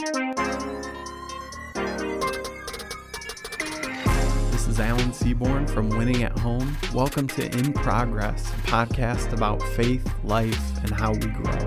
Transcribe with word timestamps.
This 0.00 0.16
is 4.66 4.80
Alan 4.80 5.12
Seaborn 5.12 5.66
from 5.66 5.90
Winning 5.90 6.22
at 6.22 6.38
Home. 6.38 6.74
Welcome 6.94 7.26
to 7.28 7.44
In 7.58 7.74
Progress, 7.74 8.48
a 8.48 8.54
podcast 8.62 9.34
about 9.34 9.62
faith, 9.62 10.10
life, 10.24 10.58
and 10.78 10.90
how 10.90 11.12
we 11.12 11.26
grow. 11.26 11.66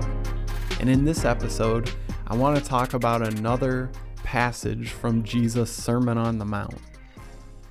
And 0.80 0.90
in 0.90 1.04
this 1.04 1.24
episode, 1.24 1.92
I 2.26 2.34
want 2.34 2.56
to 2.56 2.64
talk 2.64 2.94
about 2.94 3.22
another 3.22 3.92
passage 4.24 4.88
from 4.88 5.22
Jesus' 5.22 5.70
Sermon 5.70 6.18
on 6.18 6.38
the 6.38 6.44
Mount. 6.44 6.78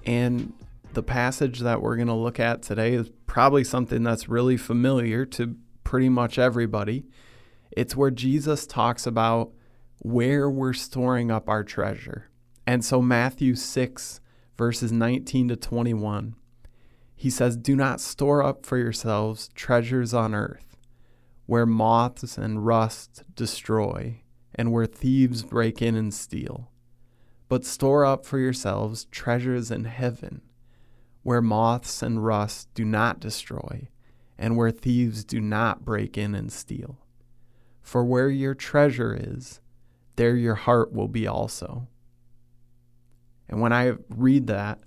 And 0.05 0.54
the 0.93 1.04
passage 1.04 1.59
that 1.59 1.82
we're 1.82 1.98
going 1.98 2.07
to 2.07 2.14
look 2.14 2.39
at 2.39 2.61
today 2.61 2.93
is 2.93 3.11
probably 3.25 3.66
something 3.66 4.02
that's 4.02 4.30
really 4.30 4.55
familiar 4.55 5.25
to 5.25 5.57
pretty 5.84 6.07
much 6.07 6.39
everybody. 6.39 7.04
It's 7.71 7.98
where 7.98 8.11
Jesus 8.11 8.66
talks 8.66 9.05
about 9.05 9.52
where 10.04 10.50
we're 10.50 10.74
storing 10.74 11.32
up 11.32 11.50
our 11.50 11.64
treasure. 11.64 12.30
And 12.68 12.86
so, 12.86 13.02
Matthew 13.02 13.56
6, 13.56 14.21
verses 14.57 14.92
19 14.92 15.48
to 15.50 15.56
21, 15.56 16.36
he 17.16 17.30
says, 17.30 17.57
Do 17.57 17.75
not 17.75 18.00
store 18.00 18.44
up 18.44 18.66
for 18.66 18.78
yourselves 18.78 19.50
treasures 19.56 20.14
on 20.14 20.36
earth, 20.36 20.78
where 21.46 21.66
moths 21.66 22.38
and 22.38 22.66
rust 22.66 23.24
destroy, 23.36 24.21
and 24.54 24.71
where 24.71 24.86
thieves 24.86 25.44
break 25.44 25.82
in 25.82 25.96
and 25.96 26.14
steal. 26.14 26.70
But 27.50 27.66
store 27.66 28.06
up 28.06 28.25
for 28.25 28.38
yourselves 28.38 29.06
treasures 29.06 29.72
in 29.72 29.86
heaven 29.86 30.42
where 31.24 31.42
moths 31.42 32.02
and 32.02 32.23
rust 32.23 32.67
do 32.73 32.83
not 32.86 33.20
destroy, 33.20 33.88
and 34.38 34.58
where 34.58 34.72
thieves 34.72 35.23
do 35.23 35.39
not 35.39 35.86
break 35.86 36.17
in 36.17 36.36
and 36.36 36.52
steal. 36.52 37.00
For 37.81 38.03
where 38.03 38.30
your 38.30 38.53
treasure 38.53 39.17
is, 39.20 39.61
there 40.16 40.36
your 40.36 40.56
heart 40.56 40.94
will 40.94 41.08
be 41.08 41.28
also. 41.28 41.88
And 43.48 43.62
when 43.62 43.73
I 43.73 43.94
read 44.09 44.47
that, 44.47 44.80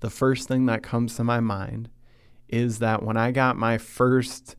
the 0.00 0.10
first 0.10 0.48
thing 0.48 0.66
that 0.66 0.82
comes 0.82 1.16
to 1.16 1.24
my 1.24 1.40
mind 1.40 1.90
is 2.48 2.78
that 2.80 3.02
when 3.02 3.16
I 3.16 3.30
got 3.30 3.56
my 3.56 3.78
first 3.78 4.56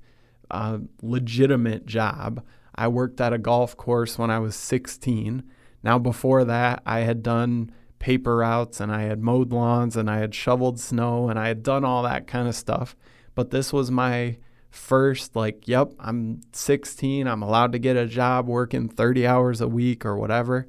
uh, 0.50 0.80
legitimate 1.02 1.86
job, 1.86 2.44
I 2.76 2.88
worked 2.88 3.20
at 3.20 3.34
a 3.34 3.38
golf 3.38 3.76
course 3.76 4.18
when 4.18 4.32
I 4.32 4.40
was 4.40 4.56
16. 4.56 5.44
Now, 5.84 6.00
before 6.00 6.46
that, 6.46 6.82
I 6.86 7.00
had 7.00 7.24
done 7.24 7.72
paper 8.00 8.38
routes 8.38 8.80
and 8.80 8.92
I 8.92 9.04
had 9.04 9.22
mowed 9.22 9.52
lawns 9.52 9.96
and 9.96 10.10
I 10.10 10.18
had 10.18 10.34
shoveled 10.34 10.80
snow 10.80 11.30
and 11.30 11.38
I 11.38 11.48
had 11.48 11.64
done 11.64 11.84
all 11.84 12.04
that 12.04 12.28
kind 12.28 12.48
of 12.48 12.56
stuff. 12.56 12.96
But 13.36 13.52
this 13.52 13.72
was 13.72 13.92
my 13.92 14.38
first, 14.72 15.36
like, 15.36 15.68
yep, 15.68 15.94
I'm 16.00 16.42
16. 16.54 17.28
I'm 17.28 17.44
allowed 17.44 17.74
to 17.74 17.80
get 17.80 17.98
a 17.98 18.08
job 18.08 18.48
working 18.48 18.88
30 18.88 19.28
hours 19.28 19.62
a 19.62 19.68
week 19.68 20.06
or 20.06 20.18
whatever. 20.18 20.68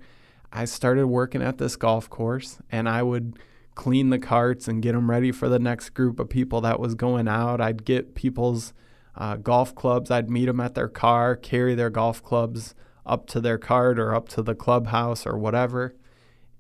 I 0.53 0.67
started 0.67 1.07
working 1.07 1.41
at 1.41 1.59
this 1.59 1.77
golf 1.77 2.11
course 2.11 2.59
and 2.71 2.89
I 2.89 3.03
would 3.03 3.39
clean 3.75 4.11
the 4.11 4.19
carts 4.19 4.69
and 4.69 4.83
get 4.83 4.93
them 4.93 5.09
ready 5.09 5.33
for 5.33 5.49
the 5.49 5.59
next 5.59 5.91
group 5.91 6.21
of 6.21 6.29
people 6.29 6.61
that 6.61 6.79
was 6.79 6.95
going 6.95 7.27
out. 7.27 7.61
I'd 7.61 7.85
get 7.85 8.15
people's 8.15 8.75
uh, 9.17 9.37
golf 9.37 9.75
clubs, 9.75 10.11
I'd 10.11 10.31
meet 10.31 10.47
them 10.47 10.61
at 10.61 10.75
their 10.75 10.89
car, 10.89 11.37
carry 11.37 11.75
their 11.75 11.91
golf 11.91 12.23
clubs 12.23 12.75
up 13.07 13.27
to 13.29 13.41
their 13.41 13.59
cart 13.59 13.99
or 13.99 14.15
up 14.15 14.29
to 14.31 14.43
the 14.43 14.55
clubhouse 14.55 15.27
or 15.27 15.39
whatever. 15.39 15.95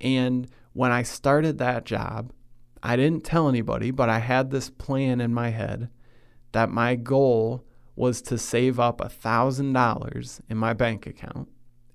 And 0.00 0.48
when 0.72 0.90
I 0.90 1.02
started 1.02 1.58
that 1.58 1.84
job, 1.84 2.32
I 2.82 2.96
didn't 2.96 3.24
tell 3.24 3.48
anybody, 3.48 3.90
but 3.90 4.08
I 4.08 4.18
had 4.18 4.50
this 4.50 4.70
plan 4.70 5.20
in 5.20 5.32
my 5.34 5.50
head 5.50 5.88
that 6.52 6.70
my 6.70 6.94
goal 6.94 7.64
was 7.96 8.22
to 8.22 8.38
save 8.38 8.80
up 8.80 9.00
a 9.00 9.08
$1,000 9.08 10.40
in 10.48 10.56
my 10.56 10.72
bank 10.72 11.06
account. 11.06 11.48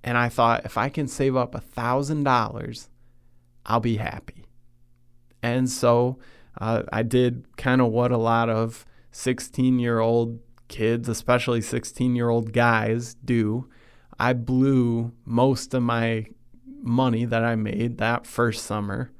And 0.04 0.18
I 0.18 0.30
thought 0.30 0.66
if 0.66 0.78
I 0.78 0.90
can 0.90 1.08
save 1.08 1.36
up 1.36 1.56
a 1.56 1.62
$1,000, 1.62 2.88
I'll 3.66 3.80
be 3.80 3.98
happy. 3.98 4.46
And 5.42 5.70
so 5.70 6.18
uh, 6.60 6.84
I 6.92 7.04
did 7.04 7.46
kind 7.58 7.82
of 7.82 7.92
what 7.92 8.12
a 8.12 8.18
lot 8.18 8.50
of 8.50 8.86
16 9.12 9.80
year 9.80 10.00
old 10.00 10.40
kids, 10.68 11.10
especially 11.10 11.62
16 11.62 12.16
year 12.16 12.30
old 12.30 12.54
guys, 12.54 13.16
do. 13.16 13.70
I 14.20 14.34
blew 14.34 15.12
most 15.26 15.74
of 15.74 15.84
my 15.84 16.28
money 16.82 17.26
that 17.26 17.44
I 17.44 17.56
made 17.56 17.98
that 17.98 18.26
first 18.26 18.66
summer. 18.66 19.12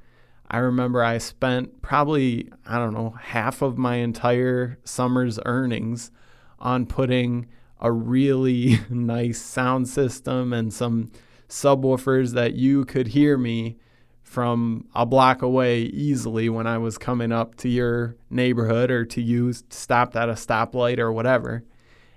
I 0.50 0.58
remember 0.58 1.02
I 1.02 1.18
spent 1.18 1.82
probably, 1.82 2.50
I 2.66 2.78
don't 2.78 2.94
know, 2.94 3.10
half 3.20 3.60
of 3.60 3.76
my 3.76 3.96
entire 3.96 4.78
summer's 4.84 5.38
earnings 5.44 6.10
on 6.58 6.86
putting 6.86 7.46
a 7.80 7.92
really 7.92 8.80
nice 8.90 9.40
sound 9.40 9.88
system 9.88 10.52
and 10.52 10.72
some 10.72 11.10
subwoofers 11.48 12.32
that 12.32 12.54
you 12.54 12.84
could 12.84 13.08
hear 13.08 13.36
me 13.36 13.76
from 14.22 14.86
a 14.94 15.06
block 15.06 15.40
away 15.40 15.82
easily 15.82 16.48
when 16.48 16.66
I 16.66 16.78
was 16.78 16.98
coming 16.98 17.32
up 17.32 17.54
to 17.56 17.68
your 17.68 18.16
neighborhood 18.28 18.90
or 18.90 19.04
to 19.06 19.22
you 19.22 19.52
stopped 19.52 20.16
at 20.16 20.28
a 20.28 20.34
stoplight 20.34 20.98
or 20.98 21.12
whatever. 21.12 21.64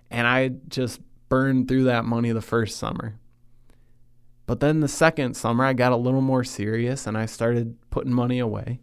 And 0.09 0.27
I 0.27 0.51
just 0.67 0.99
burned 1.29 1.69
through 1.69 1.85
that 1.85 2.03
money 2.03 2.33
the 2.33 2.41
first 2.41 2.77
summer. 2.77 3.17
But 4.45 4.59
then 4.59 4.79
the 4.79 4.87
second 4.87 5.35
summer, 5.35 5.63
I 5.63 5.73
got 5.73 5.91
a 5.91 5.97
little 5.97 6.21
more 6.21 6.43
serious 6.43 7.07
and 7.07 7.17
I 7.17 7.25
started 7.25 7.77
putting 7.89 8.13
money 8.13 8.39
away. 8.39 8.81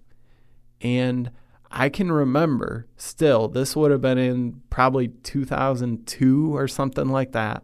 And 0.80 1.30
I 1.70 1.88
can 1.88 2.10
remember 2.10 2.86
still, 2.96 3.48
this 3.48 3.76
would 3.76 3.90
have 3.90 4.00
been 4.00 4.18
in 4.18 4.62
probably 4.70 5.08
2002 5.08 6.56
or 6.56 6.68
something 6.68 7.08
like 7.08 7.32
that. 7.32 7.62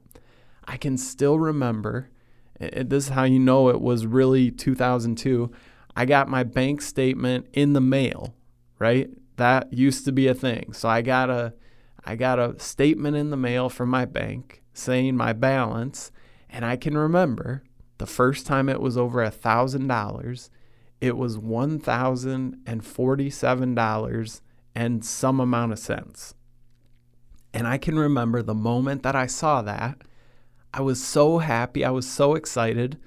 I 0.67 0.77
can 0.77 0.99
still 0.99 1.39
remember, 1.39 2.11
this 2.59 3.05
is 3.05 3.11
how 3.11 3.25
you 3.25 3.39
know 3.39 3.69
it 3.69 3.81
was 3.81 4.07
really 4.07 4.51
2002. 4.51 5.51
I 5.97 6.05
got 6.05 6.29
my 6.29 6.43
bank 6.43 6.83
statement 6.83 7.47
in 7.53 7.73
the 7.73 7.81
mail, 7.81 8.35
right? 8.79 9.09
That 9.37 9.73
used 9.73 10.05
to 10.05 10.13
be 10.13 10.27
a 10.27 10.35
thing. 10.35 10.73
So 10.73 10.89
I 10.89 11.03
got 11.03 11.31
a 11.31 11.55
I 12.07 12.17
got 12.17 12.39
a 12.39 12.59
statement 12.59 13.17
in 13.17 13.31
the 13.31 13.37
mail 13.37 13.71
from 13.71 13.89
my 13.89 14.05
bank 14.05 14.63
saying 14.75 15.17
my 15.17 15.33
balance, 15.33 16.13
and 16.51 16.65
I 16.65 16.77
can 16.77 16.99
remember 16.99 17.63
the 18.05 18.11
first 18.11 18.47
time 18.47 18.69
it 18.69 18.83
was 18.83 18.99
over 18.99 19.23
a 19.23 19.31
thousand 19.31 19.87
dollars, 19.87 20.51
it 21.01 21.17
was 21.17 21.39
one 21.39 21.79
thousand 21.79 22.61
and 22.67 22.85
forty-seven 22.85 23.75
dollars 23.75 24.43
and 24.75 25.03
some 25.03 25.41
amount 25.41 25.73
of 25.73 25.79
cents. 25.79 26.35
And 27.55 27.67
I 27.67 27.79
can 27.79 27.99
remember 27.99 28.43
the 28.43 28.53
moment 28.53 29.05
that 29.05 29.17
I 29.17 29.25
saw 29.25 29.63
that, 29.63 30.03
I 30.75 30.83
was 30.83 31.03
so 31.03 31.39
happy, 31.39 31.83
I 31.83 31.93
was 31.93 32.07
so 32.07 32.35
excited 32.35 32.99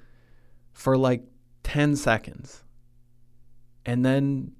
for 0.72 0.98
like 0.98 1.22
10 1.62 1.94
seconds. 1.94 2.64
And 3.86 4.04
then, 4.04 4.50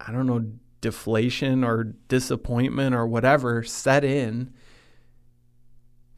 I 0.00 0.10
don't 0.10 0.26
know, 0.26 0.44
deflation 0.80 1.62
or 1.62 1.94
disappointment 2.08 2.96
or 2.96 3.06
whatever 3.06 3.62
set 3.62 4.02
in 4.02 4.52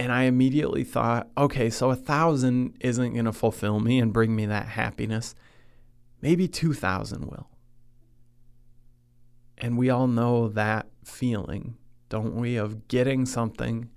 and 0.01 0.11
I 0.11 0.23
immediately 0.23 0.83
thought, 0.83 1.29
okay, 1.37 1.69
so 1.69 1.91
a 1.91 1.95
thousand 1.95 2.75
isn't 2.81 3.13
going 3.13 3.27
to 3.27 3.35
fulfill 3.35 3.81
me 3.81 3.99
and 3.99 4.15
bring 4.15 4.35
me 4.35 4.47
that 4.47 4.69
happiness. 4.69 5.35
Maybe 6.23 6.49
2,000 6.49 7.27
will. 7.27 7.51
And 9.59 9.77
we 9.77 9.91
all 9.91 10.07
know 10.07 10.49
that 10.49 10.87
feeling, 11.05 11.77
don't 12.09 12.35
we, 12.35 12.57
of 12.57 12.89
getting 12.89 13.27
something 13.27 13.91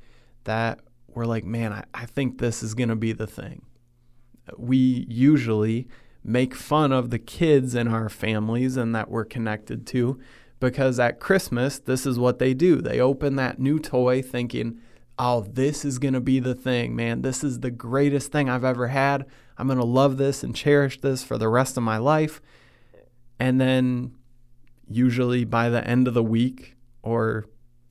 that 0.43 0.81
we're 1.07 1.23
like, 1.23 1.45
man, 1.45 1.71
I, 1.71 1.85
I 1.93 2.05
think 2.05 2.37
this 2.37 2.61
is 2.61 2.73
going 2.73 2.89
to 2.89 2.97
be 2.97 3.13
the 3.13 3.25
thing. 3.25 3.61
We 4.57 5.05
usually 5.07 5.87
make 6.21 6.53
fun 6.53 6.91
of 6.91 7.11
the 7.11 7.19
kids 7.19 7.75
in 7.75 7.87
our 7.87 8.09
families 8.09 8.75
and 8.75 8.93
that 8.93 9.09
we're 9.09 9.23
connected 9.23 9.87
to 9.87 10.19
because 10.59 10.99
at 10.99 11.21
Christmas, 11.21 11.79
this 11.79 12.05
is 12.05 12.19
what 12.19 12.39
they 12.39 12.53
do. 12.53 12.81
They 12.81 12.99
open 12.99 13.37
that 13.37 13.57
new 13.57 13.79
toy 13.79 14.21
thinking, 14.21 14.81
oh, 15.19 15.41
this 15.41 15.85
is 15.85 15.99
going 15.99 16.13
to 16.13 16.21
be 16.21 16.39
the 16.39 16.55
thing, 16.55 16.95
man. 16.95 17.21
This 17.21 17.43
is 17.43 17.59
the 17.59 17.71
greatest 17.71 18.31
thing 18.31 18.49
I've 18.49 18.63
ever 18.63 18.87
had. 18.87 19.25
I'm 19.57 19.67
going 19.67 19.79
to 19.79 19.85
love 19.85 20.17
this 20.17 20.43
and 20.43 20.55
cherish 20.55 20.99
this 21.01 21.23
for 21.23 21.37
the 21.37 21.49
rest 21.49 21.77
of 21.77 21.83
my 21.83 21.97
life. 21.97 22.41
And 23.39 23.61
then, 23.61 24.15
usually 24.87 25.43
by 25.43 25.69
the 25.69 25.85
end 25.87 26.07
of 26.07 26.13
the 26.13 26.23
week, 26.23 26.75
or 27.03 27.45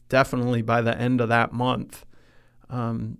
definitely 0.08 0.62
by 0.62 0.82
the 0.82 0.96
end 0.96 1.20
of 1.20 1.28
that 1.28 1.52
month, 1.52 2.04
um, 2.68 3.18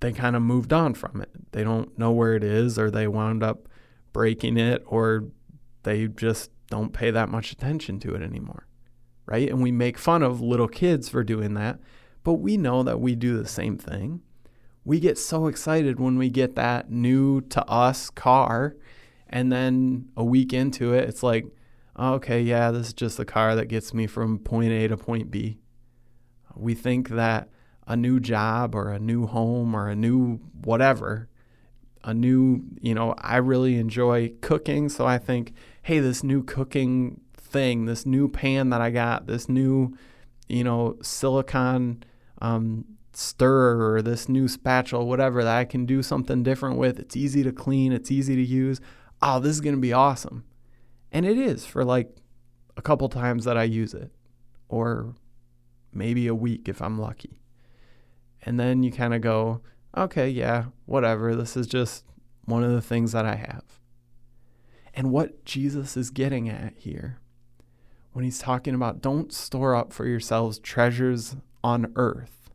they 0.00 0.12
kind 0.12 0.36
of 0.36 0.42
moved 0.42 0.72
on 0.72 0.94
from 0.94 1.20
it. 1.20 1.30
They 1.52 1.64
don't 1.64 1.98
know 1.98 2.12
where 2.12 2.34
it 2.34 2.44
is, 2.44 2.78
or 2.78 2.90
they 2.90 3.06
wound 3.06 3.42
up 3.42 3.68
breaking 4.12 4.56
it, 4.56 4.82
or 4.86 5.24
they 5.82 6.08
just 6.08 6.50
don't 6.68 6.92
pay 6.92 7.10
that 7.10 7.28
much 7.28 7.52
attention 7.52 8.00
to 8.00 8.14
it 8.14 8.22
anymore. 8.22 8.66
Right. 9.26 9.48
And 9.48 9.62
we 9.62 9.72
make 9.72 9.96
fun 9.96 10.22
of 10.22 10.42
little 10.42 10.68
kids 10.68 11.08
for 11.08 11.24
doing 11.24 11.54
that 11.54 11.78
but 12.24 12.34
we 12.34 12.56
know 12.56 12.82
that 12.82 13.00
we 13.00 13.14
do 13.14 13.36
the 13.36 13.46
same 13.46 13.78
thing. 13.78 14.22
We 14.84 14.98
get 14.98 15.18
so 15.18 15.46
excited 15.46 16.00
when 16.00 16.18
we 16.18 16.30
get 16.30 16.56
that 16.56 16.90
new 16.90 17.42
to 17.42 17.64
us 17.66 18.10
car. 18.10 18.76
And 19.28 19.52
then 19.52 20.08
a 20.16 20.24
week 20.24 20.52
into 20.52 20.92
it, 20.92 21.08
it's 21.08 21.22
like, 21.22 21.46
oh, 21.96 22.14
okay, 22.14 22.40
yeah, 22.40 22.70
this 22.70 22.88
is 22.88 22.92
just 22.92 23.18
a 23.18 23.24
car 23.24 23.54
that 23.56 23.66
gets 23.66 23.94
me 23.94 24.06
from 24.06 24.38
point 24.38 24.72
A 24.72 24.88
to 24.88 24.96
point 24.96 25.30
B. 25.30 25.58
We 26.54 26.74
think 26.74 27.10
that 27.10 27.48
a 27.86 27.96
new 27.96 28.20
job 28.20 28.74
or 28.74 28.90
a 28.90 28.98
new 28.98 29.26
home 29.26 29.74
or 29.74 29.88
a 29.88 29.96
new 29.96 30.36
whatever, 30.62 31.28
a 32.02 32.14
new, 32.14 32.62
you 32.80 32.94
know, 32.94 33.14
I 33.18 33.36
really 33.36 33.76
enjoy 33.76 34.32
cooking. 34.40 34.88
So 34.88 35.06
I 35.06 35.18
think, 35.18 35.52
hey, 35.82 35.98
this 35.98 36.22
new 36.22 36.42
cooking 36.42 37.20
thing, 37.34 37.86
this 37.86 38.06
new 38.06 38.28
pan 38.28 38.70
that 38.70 38.80
I 38.80 38.90
got, 38.90 39.26
this 39.26 39.48
new, 39.48 39.96
you 40.48 40.64
know, 40.64 40.96
silicone 41.02 42.02
um, 42.40 42.84
stirrer 43.12 43.94
or 43.94 44.02
this 44.02 44.28
new 44.28 44.48
spatula, 44.48 45.04
whatever 45.04 45.44
that 45.44 45.56
I 45.56 45.64
can 45.64 45.86
do 45.86 46.02
something 46.02 46.42
different 46.42 46.78
with. 46.78 46.98
It's 46.98 47.16
easy 47.16 47.42
to 47.42 47.52
clean, 47.52 47.92
it's 47.92 48.10
easy 48.10 48.36
to 48.36 48.44
use. 48.44 48.80
Oh, 49.22 49.40
this 49.40 49.52
is 49.52 49.60
going 49.60 49.76
to 49.76 49.80
be 49.80 49.92
awesome. 49.92 50.44
And 51.12 51.24
it 51.24 51.38
is 51.38 51.64
for 51.64 51.84
like 51.84 52.16
a 52.76 52.82
couple 52.82 53.08
times 53.08 53.44
that 53.44 53.56
I 53.56 53.64
use 53.64 53.94
it, 53.94 54.10
or 54.68 55.14
maybe 55.92 56.26
a 56.26 56.34
week 56.34 56.68
if 56.68 56.82
I'm 56.82 56.98
lucky. 56.98 57.40
And 58.42 58.58
then 58.58 58.82
you 58.82 58.92
kind 58.92 59.14
of 59.14 59.20
go, 59.20 59.62
okay, 59.96 60.28
yeah, 60.28 60.66
whatever. 60.86 61.34
This 61.34 61.56
is 61.56 61.66
just 61.66 62.04
one 62.44 62.64
of 62.64 62.72
the 62.72 62.82
things 62.82 63.12
that 63.12 63.24
I 63.24 63.36
have. 63.36 63.64
And 64.92 65.10
what 65.10 65.44
Jesus 65.44 65.96
is 65.96 66.10
getting 66.10 66.48
at 66.48 66.74
here, 66.76 67.18
when 68.12 68.24
he's 68.24 68.38
talking 68.38 68.74
about 68.74 69.00
don't 69.00 69.32
store 69.32 69.74
up 69.74 69.92
for 69.92 70.06
yourselves 70.06 70.58
treasures 70.58 71.36
on 71.64 71.92
earth, 71.96 72.50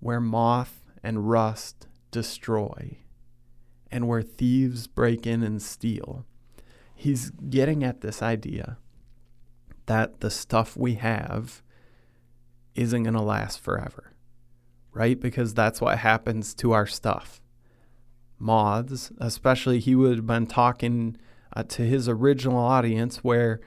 where 0.00 0.20
moth 0.20 0.84
and 1.02 1.30
rust 1.30 1.86
destroy, 2.10 2.98
and 3.90 4.06
where 4.06 4.20
thieves 4.20 4.86
break 4.86 5.26
in 5.26 5.42
and 5.42 5.62
steal. 5.62 6.26
He's 6.94 7.30
getting 7.30 7.82
at 7.82 8.02
this 8.02 8.20
idea 8.20 8.76
that 9.86 10.20
the 10.20 10.30
stuff 10.30 10.76
we 10.76 10.94
have 10.94 11.62
isn't 12.74 13.04
going 13.04 13.14
to 13.14 13.22
last 13.22 13.60
forever 13.60 14.14
right? 14.94 15.20
Because 15.20 15.52
that's 15.52 15.80
what 15.80 15.98
happens 15.98 16.54
to 16.54 16.72
our 16.72 16.86
stuff. 16.86 17.42
Moths, 18.38 19.12
especially, 19.18 19.80
he 19.80 19.94
would 19.94 20.16
have 20.16 20.26
been 20.26 20.46
talking 20.46 21.16
uh, 21.54 21.64
to 21.64 21.82
his 21.82 22.08
original 22.08 22.58
audience 22.58 23.18
where 23.18 23.60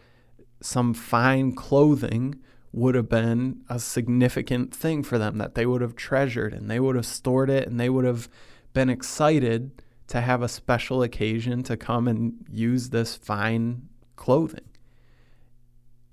some 0.62 0.94
fine 0.94 1.54
clothing 1.54 2.40
would 2.72 2.96
have 2.96 3.10
been 3.10 3.62
a 3.70 3.80
significant 3.80 4.74
thing 4.74 5.04
for 5.04 5.18
them 5.18 5.38
that 5.38 5.56
they 5.56 5.66
would 5.66 5.82
have 5.82 5.96
treasured 5.96 6.54
and 6.54 6.70
they 6.70 6.80
would 6.80 6.96
have 6.96 7.06
stored 7.06 7.50
it 7.50 7.68
and 7.68 7.80
they 7.80 7.90
would 7.90 8.06
have 8.06 8.30
been 8.74 8.90
excited 8.90 9.82
to 10.08 10.22
have 10.22 10.42
a 10.42 10.48
special 10.48 11.02
occasion 11.02 11.64
to 11.64 11.76
come 11.76 12.08
and 12.08 12.46
use 12.50 12.90
this 12.90 13.16
fine 13.16 13.90
clothing. 14.16 14.68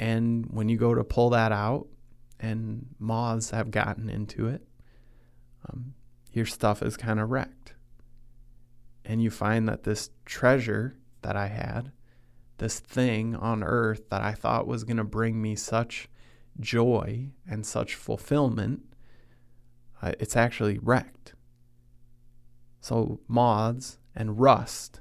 And 0.00 0.46
when 0.50 0.68
you 0.68 0.76
go 0.76 0.94
to 0.94 1.04
pull 1.04 1.30
that 1.30 1.52
out, 1.52 1.86
and 2.40 2.86
moths 2.98 3.50
have 3.50 3.70
gotten 3.70 4.10
into 4.10 4.48
it, 4.48 4.66
um, 5.68 5.94
your 6.32 6.46
stuff 6.46 6.82
is 6.82 6.96
kind 6.96 7.20
of 7.20 7.30
wrecked. 7.30 7.74
And 9.04 9.22
you 9.22 9.30
find 9.30 9.68
that 9.68 9.84
this 9.84 10.10
treasure 10.24 10.96
that 11.22 11.36
I 11.36 11.46
had, 11.46 11.92
this 12.58 12.80
thing 12.80 13.34
on 13.34 13.62
earth 13.62 14.08
that 14.10 14.22
I 14.22 14.32
thought 14.32 14.66
was 14.66 14.84
going 14.84 14.96
to 14.96 15.04
bring 15.04 15.40
me 15.40 15.54
such 15.54 16.08
joy 16.60 17.30
and 17.48 17.64
such 17.64 17.94
fulfillment, 17.94 18.82
uh, 20.02 20.12
it's 20.18 20.36
actually 20.36 20.78
wrecked. 20.78 21.34
So, 22.80 23.20
moths 23.28 23.98
and 24.14 24.38
rust. 24.38 25.00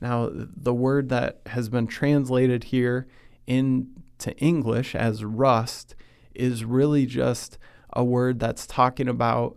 Now, 0.00 0.30
the 0.32 0.74
word 0.74 1.08
that 1.08 1.40
has 1.46 1.68
been 1.68 1.86
translated 1.86 2.64
here 2.64 3.06
into 3.46 4.36
English 4.38 4.94
as 4.94 5.24
rust 5.24 5.94
is 6.34 6.64
really 6.64 7.06
just 7.06 7.58
a 7.92 8.04
word 8.04 8.40
that's 8.40 8.66
talking 8.66 9.08
about 9.08 9.56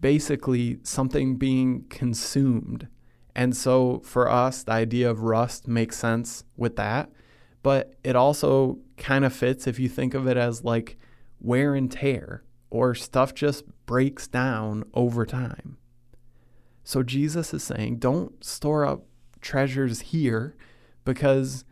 basically 0.00 0.78
something 0.82 1.36
being 1.36 1.84
consumed. 1.88 2.88
And 3.34 3.56
so 3.56 4.00
for 4.04 4.30
us, 4.30 4.62
the 4.62 4.72
idea 4.72 5.10
of 5.10 5.22
rust 5.22 5.66
makes 5.66 5.96
sense 5.96 6.44
with 6.56 6.76
that. 6.76 7.10
But 7.62 7.94
it 8.04 8.14
also 8.14 8.78
kind 8.96 9.24
of 9.24 9.32
fits 9.32 9.66
if 9.66 9.78
you 9.78 9.88
think 9.88 10.14
of 10.14 10.26
it 10.26 10.36
as 10.36 10.64
like 10.64 10.98
wear 11.40 11.74
and 11.74 11.90
tear 11.90 12.44
or 12.70 12.94
stuff 12.94 13.34
just 13.34 13.64
breaks 13.86 14.26
down 14.26 14.84
over 14.94 15.24
time. 15.24 15.76
So 16.82 17.02
Jesus 17.02 17.54
is 17.54 17.62
saying, 17.62 17.98
don't 17.98 18.44
store 18.44 18.84
up 18.84 19.04
treasures 19.40 20.00
here 20.00 20.56
because 21.04 21.64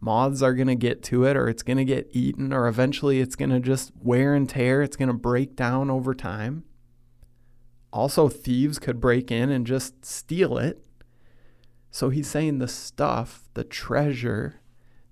moths 0.00 0.42
are 0.42 0.54
going 0.54 0.66
to 0.68 0.74
get 0.74 1.02
to 1.04 1.24
it 1.24 1.36
or 1.36 1.48
it's 1.48 1.62
going 1.62 1.76
to 1.76 1.84
get 1.84 2.08
eaten 2.12 2.52
or 2.52 2.66
eventually 2.66 3.20
it's 3.20 3.36
going 3.36 3.50
to 3.50 3.60
just 3.60 3.92
wear 4.00 4.34
and 4.34 4.48
tear. 4.48 4.82
It's 4.82 4.96
going 4.96 5.08
to 5.08 5.14
break 5.14 5.56
down 5.56 5.90
over 5.90 6.14
time. 6.14 6.64
Also, 7.92 8.28
thieves 8.28 8.78
could 8.78 9.00
break 9.00 9.30
in 9.30 9.50
and 9.50 9.66
just 9.66 10.04
steal 10.04 10.58
it. 10.58 10.84
So 11.90 12.10
he's 12.10 12.28
saying 12.28 12.58
the 12.58 12.68
stuff, 12.68 13.48
the 13.54 13.64
treasure 13.64 14.60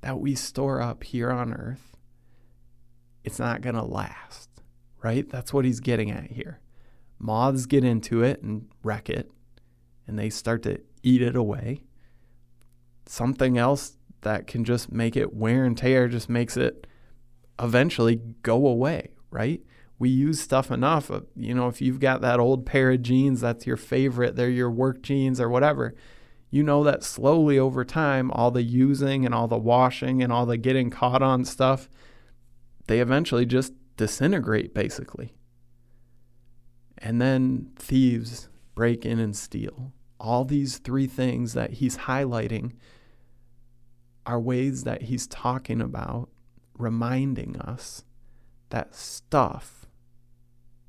that 0.04 0.20
we 0.20 0.34
store 0.34 0.82
up 0.82 1.02
here 1.02 1.30
on 1.30 1.54
earth, 1.54 1.96
it's 3.24 3.38
not 3.38 3.62
going 3.62 3.74
to 3.74 3.82
last, 3.82 4.50
right? 5.02 5.26
That's 5.30 5.50
what 5.50 5.64
he's 5.64 5.80
getting 5.80 6.10
at 6.10 6.32
here. 6.32 6.60
Moths 7.18 7.64
get 7.64 7.84
into 7.84 8.22
it 8.22 8.42
and 8.42 8.68
wreck 8.82 9.08
it, 9.08 9.30
and 10.06 10.18
they 10.18 10.28
start 10.28 10.62
to 10.64 10.78
eat 11.02 11.22
it 11.22 11.34
away. 11.34 11.84
Something 13.06 13.56
else 13.56 13.96
that 14.20 14.46
can 14.46 14.62
just 14.62 14.92
make 14.92 15.16
it 15.16 15.32
wear 15.32 15.64
and 15.64 15.76
tear 15.76 16.06
just 16.08 16.28
makes 16.28 16.58
it 16.58 16.86
eventually 17.58 18.20
go 18.42 18.66
away, 18.66 19.08
right? 19.30 19.62
we 19.98 20.10
use 20.10 20.40
stuff 20.40 20.70
enough. 20.70 21.10
You 21.36 21.54
know, 21.54 21.68
if 21.68 21.80
you've 21.80 22.00
got 22.00 22.20
that 22.20 22.40
old 22.40 22.66
pair 22.66 22.90
of 22.90 23.00
jeans 23.00 23.40
that's 23.40 23.66
your 23.66 23.76
favorite, 23.76 24.36
they're 24.36 24.50
your 24.50 24.70
work 24.70 25.02
jeans 25.02 25.40
or 25.40 25.48
whatever, 25.48 25.94
you 26.54 26.62
know 26.62 26.84
that 26.84 27.02
slowly 27.02 27.58
over 27.58 27.84
time, 27.84 28.30
all 28.30 28.52
the 28.52 28.62
using 28.62 29.26
and 29.26 29.34
all 29.34 29.48
the 29.48 29.58
washing 29.58 30.22
and 30.22 30.32
all 30.32 30.46
the 30.46 30.56
getting 30.56 30.88
caught 30.88 31.20
on 31.20 31.44
stuff, 31.44 31.88
they 32.86 33.00
eventually 33.00 33.44
just 33.44 33.72
disintegrate 33.96 34.72
basically. 34.72 35.34
And 36.96 37.20
then 37.20 37.72
thieves 37.74 38.48
break 38.76 39.04
in 39.04 39.18
and 39.18 39.34
steal. 39.34 39.92
All 40.20 40.44
these 40.44 40.78
three 40.78 41.08
things 41.08 41.54
that 41.54 41.72
he's 41.72 41.96
highlighting 41.96 42.74
are 44.24 44.38
ways 44.38 44.84
that 44.84 45.02
he's 45.02 45.26
talking 45.26 45.80
about 45.80 46.28
reminding 46.78 47.56
us 47.56 48.04
that 48.70 48.94
stuff 48.94 49.86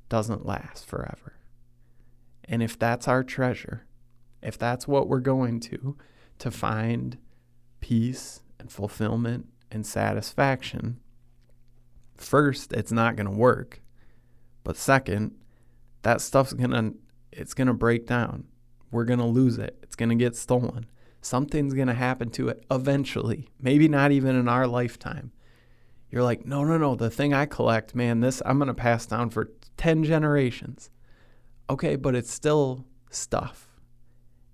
doesn't 0.08 0.46
last 0.46 0.86
forever. 0.86 1.40
And 2.44 2.62
if 2.62 2.78
that's 2.78 3.08
our 3.08 3.24
treasure, 3.24 3.85
if 4.46 4.56
that's 4.56 4.86
what 4.86 5.08
we're 5.08 5.20
going 5.20 5.60
to, 5.60 5.96
to 6.38 6.50
find 6.50 7.18
peace 7.80 8.42
and 8.60 8.70
fulfillment 8.70 9.46
and 9.70 9.84
satisfaction, 9.84 11.00
first, 12.14 12.72
it's 12.72 12.92
not 12.92 13.16
going 13.16 13.26
to 13.26 13.36
work. 13.36 13.82
But 14.64 14.76
second, 14.76 15.34
that 16.02 16.20
stuff's 16.20 16.52
going 16.52 16.70
to 16.70 16.94
it's 17.32 17.52
going 17.52 17.66
to 17.66 17.74
break 17.74 18.06
down. 18.06 18.44
We're 18.90 19.04
going 19.04 19.18
to 19.18 19.26
lose 19.26 19.58
it. 19.58 19.76
It's 19.82 19.96
going 19.96 20.08
to 20.08 20.14
get 20.14 20.36
stolen. 20.36 20.86
Something's 21.20 21.74
going 21.74 21.88
to 21.88 21.94
happen 21.94 22.30
to 22.30 22.48
it 22.48 22.64
eventually. 22.70 23.50
Maybe 23.60 23.88
not 23.88 24.12
even 24.12 24.36
in 24.36 24.48
our 24.48 24.66
lifetime. 24.66 25.32
You're 26.08 26.22
like, 26.22 26.46
"No, 26.46 26.64
no, 26.64 26.78
no, 26.78 26.94
the 26.94 27.10
thing 27.10 27.34
I 27.34 27.46
collect, 27.46 27.94
man, 27.94 28.20
this 28.20 28.40
I'm 28.46 28.58
going 28.58 28.68
to 28.68 28.74
pass 28.74 29.06
down 29.06 29.30
for 29.30 29.50
10 29.76 30.04
generations. 30.04 30.90
Okay, 31.68 31.96
but 31.96 32.14
it's 32.14 32.32
still 32.32 32.86
stuff. 33.10 33.75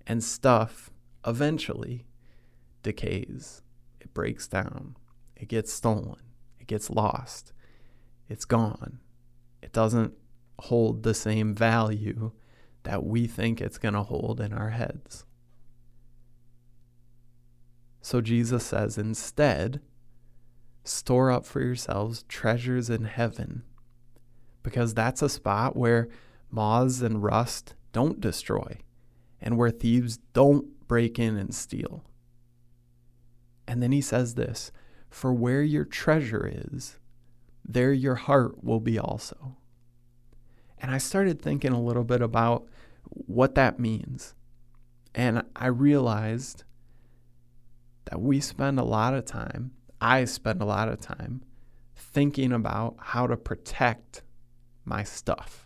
And 0.05 0.23
stuff 0.23 0.91
eventually 1.25 2.05
decays, 2.81 3.61
it 3.99 4.13
breaks 4.13 4.47
down, 4.47 4.97
it 5.35 5.47
gets 5.47 5.71
stolen, 5.71 6.19
it 6.59 6.67
gets 6.67 6.89
lost, 6.89 7.53
it's 8.27 8.45
gone. 8.45 8.99
It 9.61 9.71
doesn't 9.71 10.13
hold 10.59 11.03
the 11.03 11.13
same 11.13 11.55
value 11.55 12.31
that 12.83 13.03
we 13.03 13.27
think 13.27 13.61
it's 13.61 13.77
going 13.77 13.93
to 13.93 14.03
hold 14.03 14.41
in 14.41 14.53
our 14.53 14.71
heads. 14.71 15.25
So 18.01 18.19
Jesus 18.19 18.65
says, 18.65 18.97
instead, 18.97 19.79
store 20.83 21.31
up 21.31 21.45
for 21.45 21.61
yourselves 21.61 22.23
treasures 22.27 22.89
in 22.89 23.05
heaven 23.05 23.63
because 24.61 24.93
that's 24.93 25.21
a 25.21 25.29
spot 25.29 25.77
where 25.77 26.09
moths 26.51 27.01
and 27.01 27.23
rust 27.23 27.75
don't 27.93 28.19
destroy 28.19 28.79
and 29.43 29.57
where 29.57 29.69
thieves 29.69 30.17
don't 30.31 30.87
break 30.87 31.19
in 31.19 31.37
and 31.37 31.53
steal. 31.53 32.03
And 33.67 33.83
then 33.83 33.91
he 33.91 34.01
says 34.01 34.35
this 34.35 34.71
For 35.09 35.33
where 35.33 35.61
your 35.61 35.85
treasure 35.85 36.49
is, 36.51 36.97
there 37.63 37.93
your 37.93 38.15
heart 38.15 38.63
will 38.63 38.79
be 38.79 38.97
also. 38.97 39.57
And 40.79 40.91
I 40.91 40.97
started 40.97 41.41
thinking 41.41 41.71
a 41.71 41.81
little 41.81 42.03
bit 42.03 42.21
about 42.21 42.67
what 43.03 43.55
that 43.55 43.79
means. 43.79 44.33
And 45.13 45.43
I 45.55 45.67
realized 45.67 46.63
that 48.05 48.19
we 48.19 48.39
spend 48.39 48.79
a 48.79 48.83
lot 48.83 49.13
of 49.13 49.25
time, 49.25 49.71
I 50.01 50.25
spend 50.25 50.61
a 50.61 50.65
lot 50.65 50.89
of 50.89 50.99
time, 50.99 51.43
thinking 51.95 52.51
about 52.51 52.95
how 52.99 53.27
to 53.27 53.37
protect 53.37 54.23
my 54.83 55.03
stuff. 55.03 55.62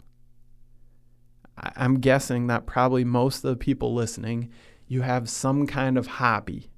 I'm 1.57 1.99
guessing 1.99 2.47
that 2.47 2.65
probably 2.65 3.03
most 3.03 3.43
of 3.43 3.49
the 3.49 3.57
people 3.57 3.93
listening, 3.93 4.51
you 4.87 5.01
have 5.01 5.29
some 5.29 5.65
kind 5.67 5.97
of 5.97 6.07
hobby. 6.07 6.69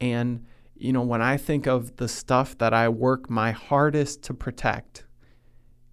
And, 0.00 0.44
you 0.74 0.92
know, 0.92 1.02
when 1.02 1.22
I 1.22 1.36
think 1.36 1.66
of 1.66 1.96
the 1.96 2.08
stuff 2.08 2.58
that 2.58 2.74
I 2.74 2.88
work 2.88 3.30
my 3.30 3.52
hardest 3.52 4.22
to 4.24 4.34
protect, 4.34 5.04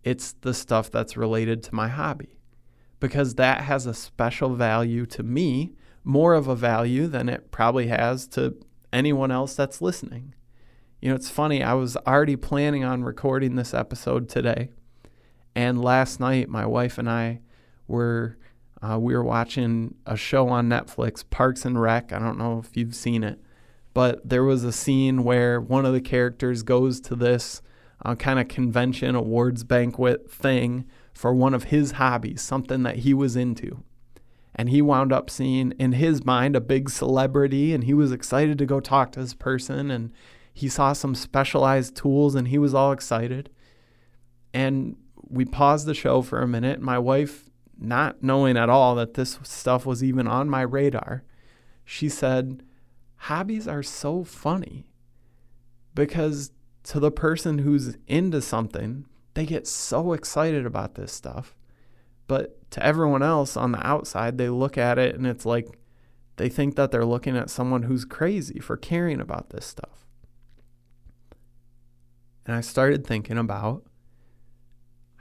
it's 0.03 0.33
the 0.41 0.53
stuff 0.53 0.91
that's 0.91 1.15
related 1.15 1.63
to 1.63 1.75
my 1.75 1.87
hobby 1.87 2.39
because 2.99 3.35
that 3.35 3.61
has 3.61 3.85
a 3.85 3.93
special 3.93 4.55
value 4.55 5.05
to 5.05 5.23
me, 5.23 5.73
more 6.03 6.33
of 6.33 6.47
a 6.47 6.55
value 6.55 7.07
than 7.07 7.29
it 7.29 7.51
probably 7.51 7.87
has 7.87 8.27
to 8.27 8.55
anyone 8.91 9.31
else 9.31 9.55
that's 9.55 9.81
listening. 9.81 10.33
You 11.01 11.09
know, 11.09 11.15
it's 11.15 11.29
funny, 11.29 11.63
I 11.63 11.73
was 11.73 11.97
already 11.97 12.35
planning 12.35 12.83
on 12.83 13.03
recording 13.03 13.55
this 13.55 13.73
episode 13.73 14.29
today. 14.29 14.69
And 15.55 15.81
last 15.81 16.19
night, 16.19 16.47
my 16.47 16.65
wife 16.65 16.97
and 16.97 17.09
I 17.09 17.41
were 17.87 18.37
uh, 18.81 18.99
we 18.99 19.13
were 19.13 19.23
watching 19.23 19.95
a 20.05 20.17
show 20.17 20.49
on 20.49 20.67
Netflix, 20.67 21.23
Parks 21.29 21.63
and 21.63 21.81
Rec. 21.81 22.11
I 22.11 22.19
don't 22.19 22.37
know 22.37 22.59
if 22.59 22.75
you've 22.75 22.95
seen 22.95 23.23
it, 23.23 23.39
but 23.93 24.27
there 24.27 24.43
was 24.43 24.65
a 24.65 24.73
scene 24.73 25.23
where 25.23 25.61
one 25.61 25.85
of 25.85 25.93
the 25.93 26.01
characters 26.01 26.63
goes 26.63 26.99
to 27.01 27.15
this 27.15 27.61
uh, 28.03 28.15
kind 28.15 28.39
of 28.39 28.49
convention, 28.49 29.15
awards 29.15 29.63
banquet 29.63 30.29
thing 30.29 30.85
for 31.13 31.33
one 31.33 31.53
of 31.53 31.65
his 31.65 31.93
hobbies, 31.93 32.41
something 32.41 32.83
that 32.83 32.97
he 32.97 33.13
was 33.13 33.37
into. 33.37 33.83
And 34.55 34.69
he 34.69 34.81
wound 34.81 35.13
up 35.13 35.29
seeing 35.29 35.71
in 35.79 35.93
his 35.93 36.25
mind 36.25 36.55
a 36.55 36.61
big 36.61 36.89
celebrity, 36.89 37.73
and 37.73 37.85
he 37.85 37.93
was 37.93 38.11
excited 38.11 38.57
to 38.57 38.65
go 38.65 38.79
talk 38.79 39.13
to 39.13 39.21
this 39.21 39.33
person. 39.33 39.89
And 39.89 40.11
he 40.53 40.67
saw 40.67 40.91
some 40.93 41.15
specialized 41.15 41.95
tools, 41.95 42.35
and 42.35 42.49
he 42.49 42.57
was 42.57 42.73
all 42.73 42.91
excited. 42.91 43.49
And 44.53 44.97
we 45.27 45.45
paused 45.45 45.87
the 45.87 45.95
show 45.95 46.21
for 46.21 46.41
a 46.41 46.47
minute. 46.47 46.81
My 46.81 46.99
wife 46.99 47.49
not 47.83 48.23
knowing 48.23 48.57
at 48.57 48.69
all 48.69 48.95
that 48.95 49.13
this 49.13 49.39
stuff 49.43 49.85
was 49.85 50.03
even 50.03 50.27
on 50.27 50.49
my 50.49 50.61
radar, 50.61 51.23
she 51.85 52.09
said, 52.09 52.63
Hobbies 53.17 53.67
are 53.67 53.83
so 53.83 54.23
funny 54.23 54.85
because 55.95 56.51
to 56.83 56.99
the 56.99 57.11
person 57.11 57.59
who's 57.59 57.97
into 58.07 58.41
something, 58.41 59.05
they 59.33 59.45
get 59.45 59.67
so 59.67 60.13
excited 60.13 60.65
about 60.65 60.95
this 60.95 61.11
stuff. 61.11 61.55
But 62.27 62.69
to 62.71 62.85
everyone 62.85 63.23
else 63.23 63.55
on 63.55 63.71
the 63.71 63.85
outside, 63.85 64.37
they 64.37 64.49
look 64.49 64.77
at 64.77 64.97
it 64.97 65.15
and 65.15 65.25
it's 65.25 65.45
like 65.45 65.77
they 66.37 66.49
think 66.49 66.75
that 66.75 66.91
they're 66.91 67.05
looking 67.05 67.37
at 67.37 67.49
someone 67.49 67.83
who's 67.83 68.05
crazy 68.05 68.59
for 68.59 68.75
caring 68.75 69.21
about 69.21 69.49
this 69.51 69.65
stuff. 69.65 70.05
And 72.45 72.55
I 72.55 72.61
started 72.61 73.05
thinking 73.05 73.37
about 73.37 73.85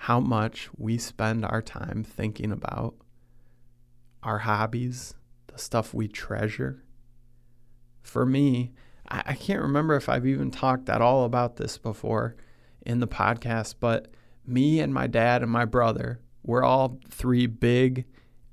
how 0.02 0.18
much 0.18 0.68
we 0.76 0.98
spend 0.98 1.44
our 1.44 1.62
time 1.62 2.02
thinking 2.02 2.50
about 2.50 2.92
our 4.24 4.38
hobbies, 4.38 5.14
the 5.46 5.56
stuff 5.56 5.94
we 5.94 6.08
treasure. 6.08 6.82
For 8.02 8.26
me, 8.26 8.72
I, 9.08 9.22
I, 9.26 9.34
can't 9.34 9.62
remember 9.62 9.94
if 9.94 10.08
I've 10.08 10.26
even 10.26 10.50
talked 10.50 10.88
at 10.88 11.00
all 11.00 11.24
about 11.24 11.54
this 11.54 11.78
before 11.78 12.34
in 12.84 12.98
the 12.98 13.06
podcast, 13.06 13.76
but 13.78 14.08
me 14.44 14.80
and 14.80 14.92
my 14.92 15.06
dad 15.06 15.40
and 15.40 15.52
my 15.52 15.64
brother, 15.64 16.18
we're 16.42 16.64
all 16.64 16.98
three 17.08 17.46
big 17.46 18.04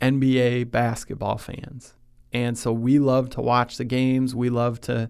NBA 0.02 0.70
basketball 0.70 1.40
fans. 1.40 1.96
And 2.32 2.60
so 2.60 2.72
we 2.72 3.00
love 3.00 3.32
to 3.32 3.42
watch 3.42 3.78
the 3.78 3.86
games. 3.86 4.36
We 4.36 4.52
love 4.52 4.82
to, 4.82 5.10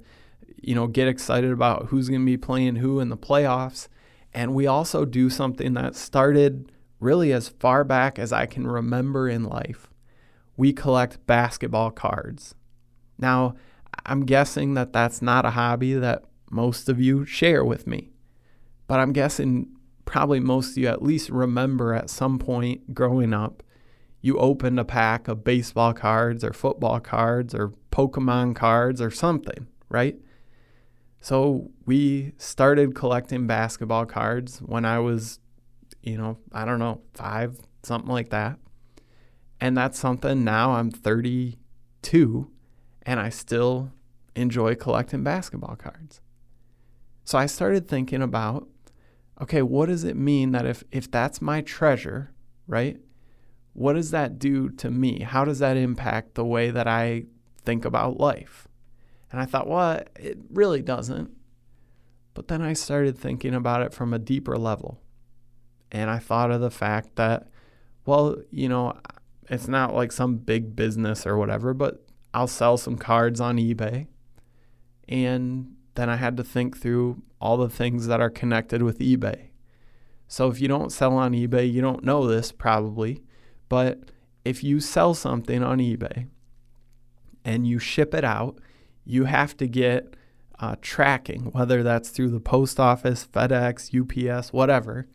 you 0.56 0.74
know, 0.74 0.88
get 0.88 1.10
excited 1.10 1.52
about 1.52 1.88
who's 1.88 2.08
going 2.08 2.22
to 2.22 2.26
be 2.26 2.38
playing 2.38 2.78
who 2.78 3.02
in 3.02 3.10
the 3.10 3.18
playoffs. 3.18 3.90
And 4.34 4.54
we 4.54 4.68
also 4.68 5.06
do 5.06 5.30
something 5.30 5.74
that 5.74 5.96
started 5.96 6.72
really 7.00 7.32
as 7.34 7.50
far 7.50 7.84
back 7.84 8.20
as 8.20 8.32
I 8.32 8.46
can 8.46 8.68
remember 8.68 9.28
in 9.28 9.44
life. 9.44 9.90
We 10.58 10.74
collect 10.74 11.26
basketball 11.26 11.92
cards. 11.92 12.54
Now, 13.18 13.56
I'm 14.06 14.26
guessing 14.26 14.74
that 14.76 14.94
that's 14.94 15.22
not 15.22 15.46
a 15.46 15.52
hobby 15.52 15.94
that 15.94 16.24
most 16.52 16.90
of 16.90 17.00
you 17.00 17.26
share 17.26 17.64
with 17.64 17.88
me, 17.88 18.12
but 18.88 19.00
I'm 19.00 19.14
guessing 19.14 19.68
probably 20.06 20.40
most 20.40 20.72
of 20.72 20.78
you 20.78 20.88
at 20.88 21.04
least 21.04 21.30
remember 21.30 21.94
at 21.94 22.10
some 22.10 22.40
point 22.40 22.94
growing 22.94 23.34
up, 23.34 23.64
you 24.22 24.38
opened 24.38 24.80
a 24.80 24.86
pack 24.86 25.28
of 25.28 25.44
baseball 25.44 25.94
cards 25.94 26.44
or 26.44 26.52
football 26.52 27.00
cards 27.00 27.56
or 27.56 27.74
Pokemon 27.92 28.56
cards 28.56 29.02
or 29.02 29.12
something, 29.12 29.68
right? 29.88 30.18
So 31.22 31.72
we 31.86 32.34
started 32.38 32.96
collecting 32.96 33.46
basketball 33.46 34.06
cards 34.06 34.60
when 34.60 34.86
I 34.86 35.00
was, 35.00 35.40
you 36.02 36.18
know, 36.18 36.38
I 36.54 36.66
don't 36.66 36.80
know, 36.80 37.02
five, 37.14 37.60
something 37.84 38.12
like 38.12 38.30
that. 38.30 38.58
And 39.60 39.78
that's 39.78 40.00
something 40.00 40.44
now 40.44 40.74
I'm 40.74 40.92
32 40.92 42.52
and 43.04 43.20
I 43.20 43.30
still 43.30 43.92
enjoy 44.36 44.76
collecting 44.76 45.24
basketball 45.24 45.76
cards. 45.76 46.22
So 47.26 47.38
I 47.38 47.46
started 47.46 47.88
thinking 47.88 48.22
about 48.22 48.68
okay, 49.42 49.62
what 49.62 49.88
does 49.88 50.04
it 50.04 50.18
mean 50.18 50.52
that 50.52 50.66
if, 50.66 50.84
if 50.92 51.10
that's 51.10 51.42
my 51.42 51.62
treasure, 51.62 52.32
right? 52.68 53.00
What 53.74 53.94
does 53.94 54.12
that 54.12 54.38
do 54.38 54.70
to 54.72 54.92
me? 54.92 55.22
How 55.22 55.46
does 55.46 55.60
that 55.60 55.78
impact 55.78 56.36
the 56.36 56.44
way 56.44 56.72
that 56.72 56.88
I 56.88 57.24
think 57.64 57.86
about 57.86 58.20
life? 58.20 58.68
And 59.32 59.40
I 59.42 59.46
thought, 59.46 59.68
well, 59.68 60.02
it 60.16 60.38
really 60.50 60.82
doesn't. 60.82 61.32
But 62.34 62.48
then 62.48 62.62
I 62.62 62.74
started 62.74 63.18
thinking 63.18 63.54
about 63.54 63.82
it 63.82 63.94
from 63.94 64.14
a 64.14 64.20
deeper 64.20 64.58
level. 64.58 65.02
And 65.92 66.10
I 66.10 66.20
thought 66.20 66.52
of 66.52 66.62
the 66.62 66.72
fact 66.72 67.16
that, 67.16 67.48
well, 68.06 68.38
you 68.52 68.70
know, 68.70 68.98
it's 69.50 69.68
not 69.68 69.94
like 69.94 70.12
some 70.12 70.38
big 70.38 70.76
business 70.76 71.26
or 71.26 71.38
whatever, 71.38 71.74
but 71.74 72.06
I'll 72.34 72.48
sell 72.48 72.78
some 72.78 72.98
cards 72.98 73.42
on 73.42 73.58
eBay. 73.58 74.08
And 75.08 75.76
then 75.96 76.10
I 76.10 76.16
had 76.16 76.38
to 76.38 76.44
think 76.44 76.78
through 76.78 77.24
all 77.42 77.58
the 77.58 77.70
things 77.70 78.08
that 78.08 78.22
are 78.22 78.30
connected 78.30 78.84
with 78.84 79.00
eBay. 79.00 79.50
So 80.28 80.48
if 80.48 80.62
you 80.62 80.68
don't 80.68 80.92
sell 80.92 81.18
on 81.18 81.34
eBay, 81.34 81.72
you 81.72 81.82
don't 81.82 82.04
know 82.04 82.28
this 82.28 82.52
probably, 82.52 83.24
but 83.68 84.12
if 84.46 84.64
you 84.64 84.80
sell 84.80 85.16
something 85.16 85.64
on 85.64 85.80
eBay 85.80 86.28
and 87.44 87.68
you 87.68 87.80
ship 87.80 88.14
it 88.14 88.24
out, 88.24 88.60
you 89.10 89.26
have 89.26 89.58
to 89.58 89.68
get 89.68 90.16
uh, 90.60 90.76
tracking, 90.82 91.46
whether 91.46 91.82
that's 91.82 92.10
through 92.10 92.30
the 92.30 92.40
post 92.40 92.80
office, 92.80 93.28
FedEx, 93.34 93.90
UPS, 93.92 94.54
whatever. 94.54 95.08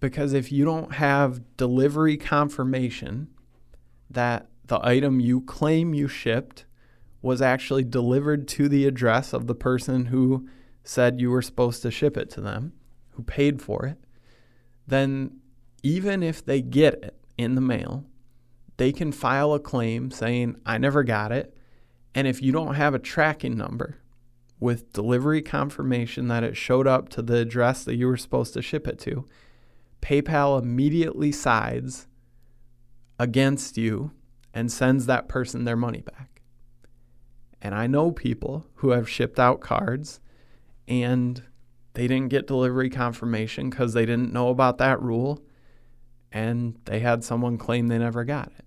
Because 0.00 0.32
if 0.32 0.50
you 0.50 0.64
don't 0.64 0.94
have 0.94 1.56
delivery 1.56 2.16
confirmation 2.16 3.28
that 4.10 4.48
the 4.64 4.84
item 4.84 5.20
you 5.20 5.42
claim 5.42 5.94
you 5.94 6.08
shipped 6.08 6.64
was 7.22 7.40
actually 7.40 7.84
delivered 7.84 8.48
to 8.48 8.68
the 8.68 8.84
address 8.84 9.32
of 9.32 9.46
the 9.46 9.54
person 9.54 10.06
who 10.06 10.48
said 10.82 11.20
you 11.20 11.30
were 11.30 11.42
supposed 11.42 11.82
to 11.82 11.90
ship 11.92 12.16
it 12.16 12.28
to 12.30 12.40
them, 12.40 12.72
who 13.10 13.22
paid 13.22 13.62
for 13.62 13.86
it, 13.86 13.98
then 14.88 15.38
even 15.84 16.20
if 16.20 16.44
they 16.44 16.60
get 16.60 16.94
it 16.94 17.16
in 17.38 17.54
the 17.54 17.60
mail, 17.60 18.04
they 18.76 18.92
can 18.92 19.12
file 19.12 19.52
a 19.52 19.60
claim 19.60 20.10
saying, 20.10 20.56
I 20.66 20.78
never 20.78 21.04
got 21.04 21.30
it. 21.30 21.55
And 22.16 22.26
if 22.26 22.40
you 22.40 22.50
don't 22.50 22.76
have 22.76 22.94
a 22.94 22.98
tracking 22.98 23.58
number 23.58 23.98
with 24.58 24.94
delivery 24.94 25.42
confirmation 25.42 26.28
that 26.28 26.42
it 26.42 26.56
showed 26.56 26.86
up 26.86 27.10
to 27.10 27.20
the 27.20 27.36
address 27.36 27.84
that 27.84 27.96
you 27.96 28.06
were 28.06 28.16
supposed 28.16 28.54
to 28.54 28.62
ship 28.62 28.88
it 28.88 28.98
to, 29.00 29.26
PayPal 30.00 30.58
immediately 30.60 31.30
sides 31.30 32.06
against 33.18 33.76
you 33.76 34.12
and 34.54 34.72
sends 34.72 35.04
that 35.04 35.28
person 35.28 35.64
their 35.64 35.76
money 35.76 36.00
back. 36.00 36.40
And 37.60 37.74
I 37.74 37.86
know 37.86 38.10
people 38.10 38.66
who 38.76 38.90
have 38.90 39.10
shipped 39.10 39.38
out 39.38 39.60
cards 39.60 40.20
and 40.88 41.42
they 41.92 42.06
didn't 42.08 42.30
get 42.30 42.46
delivery 42.46 42.88
confirmation 42.88 43.68
because 43.68 43.92
they 43.92 44.06
didn't 44.06 44.32
know 44.32 44.48
about 44.48 44.78
that 44.78 45.02
rule 45.02 45.42
and 46.32 46.78
they 46.86 47.00
had 47.00 47.24
someone 47.24 47.58
claim 47.58 47.88
they 47.88 47.98
never 47.98 48.24
got 48.24 48.52
it. 48.58 48.65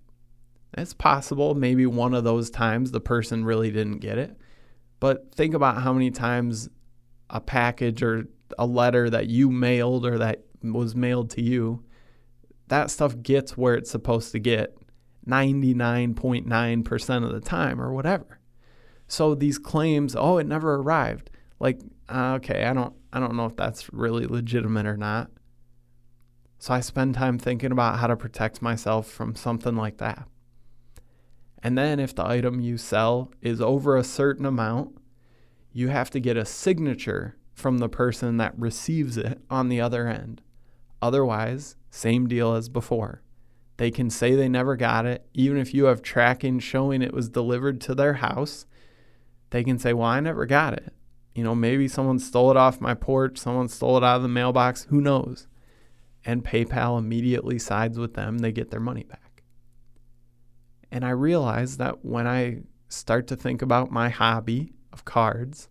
It's 0.79 0.93
possible 0.93 1.55
maybe 1.55 1.85
one 1.85 2.13
of 2.13 2.23
those 2.23 2.49
times 2.49 2.91
the 2.91 3.01
person 3.01 3.45
really 3.45 3.71
didn't 3.71 3.99
get 3.99 4.17
it. 4.17 4.35
But 4.99 5.33
think 5.33 5.53
about 5.53 5.81
how 5.81 5.93
many 5.93 6.11
times 6.11 6.69
a 7.29 7.39
package 7.39 8.01
or 8.03 8.27
a 8.57 8.65
letter 8.65 9.09
that 9.09 9.27
you 9.27 9.49
mailed 9.49 10.05
or 10.05 10.17
that 10.17 10.43
was 10.61 10.95
mailed 10.95 11.29
to 11.31 11.41
you, 11.41 11.83
that 12.67 12.91
stuff 12.91 13.21
gets 13.21 13.57
where 13.57 13.75
it's 13.75 13.91
supposed 13.91 14.31
to 14.33 14.39
get 14.39 14.75
99.9% 15.27 17.23
of 17.23 17.31
the 17.31 17.39
time 17.39 17.81
or 17.81 17.93
whatever. 17.93 18.39
So 19.07 19.35
these 19.35 19.57
claims, 19.57 20.15
oh, 20.15 20.37
it 20.37 20.47
never 20.47 20.75
arrived. 20.75 21.29
Like, 21.59 21.79
uh, 22.07 22.33
okay, 22.35 22.65
I 22.65 22.73
don't 22.73 22.93
I 23.11 23.19
don't 23.19 23.35
know 23.35 23.45
if 23.45 23.55
that's 23.55 23.91
really 23.91 24.27
legitimate 24.27 24.85
or 24.85 24.97
not. 24.97 25.31
So 26.59 26.73
I 26.73 26.81
spend 26.81 27.15
time 27.15 27.39
thinking 27.39 27.71
about 27.71 27.99
how 27.99 28.07
to 28.07 28.15
protect 28.15 28.61
myself 28.61 29.07
from 29.07 29.35
something 29.35 29.75
like 29.75 29.97
that. 29.97 30.27
And 31.61 31.77
then 31.77 31.99
if 31.99 32.15
the 32.15 32.25
item 32.25 32.59
you 32.59 32.77
sell 32.77 33.31
is 33.41 33.61
over 33.61 33.97
a 33.97 34.03
certain 34.03 34.45
amount, 34.45 34.97
you 35.71 35.89
have 35.89 36.09
to 36.11 36.19
get 36.19 36.37
a 36.37 36.45
signature 36.45 37.37
from 37.53 37.79
the 37.79 37.89
person 37.89 38.37
that 38.37 38.57
receives 38.57 39.17
it 39.17 39.41
on 39.49 39.69
the 39.69 39.81
other 39.81 40.07
end. 40.07 40.41
Otherwise, 41.01 41.75
same 41.91 42.27
deal 42.27 42.53
as 42.53 42.69
before. 42.69 43.21
They 43.77 43.91
can 43.91 44.09
say 44.09 44.35
they 44.35 44.49
never 44.49 44.75
got 44.75 45.05
it. 45.05 45.25
Even 45.33 45.57
if 45.57 45.73
you 45.73 45.85
have 45.85 46.01
tracking 46.01 46.59
showing 46.59 47.01
it 47.01 47.13
was 47.13 47.29
delivered 47.29 47.79
to 47.81 47.95
their 47.95 48.15
house, 48.15 48.65
they 49.51 49.63
can 49.63 49.79
say, 49.79 49.93
Well, 49.93 50.07
I 50.07 50.19
never 50.19 50.45
got 50.45 50.73
it. 50.73 50.93
You 51.33 51.43
know, 51.43 51.55
maybe 51.55 51.87
someone 51.87 52.19
stole 52.19 52.51
it 52.51 52.57
off 52.57 52.81
my 52.81 52.93
porch, 52.93 53.37
someone 53.37 53.69
stole 53.69 53.97
it 53.97 54.03
out 54.03 54.17
of 54.17 54.21
the 54.21 54.27
mailbox, 54.27 54.85
who 54.89 54.99
knows? 54.99 55.47
And 56.25 56.43
PayPal 56.43 56.99
immediately 56.99 57.57
sides 57.59 57.97
with 57.97 58.15
them, 58.15 58.39
they 58.39 58.51
get 58.51 58.71
their 58.71 58.81
money 58.81 59.03
back. 59.03 59.28
And 60.91 61.05
I 61.05 61.11
realize 61.11 61.77
that 61.77 62.03
when 62.03 62.27
I 62.27 62.63
start 62.87 63.27
to 63.27 63.35
think 63.35 63.61
about 63.61 63.91
my 63.91 64.09
hobby 64.09 64.73
of 64.91 65.05
cards, 65.05 65.69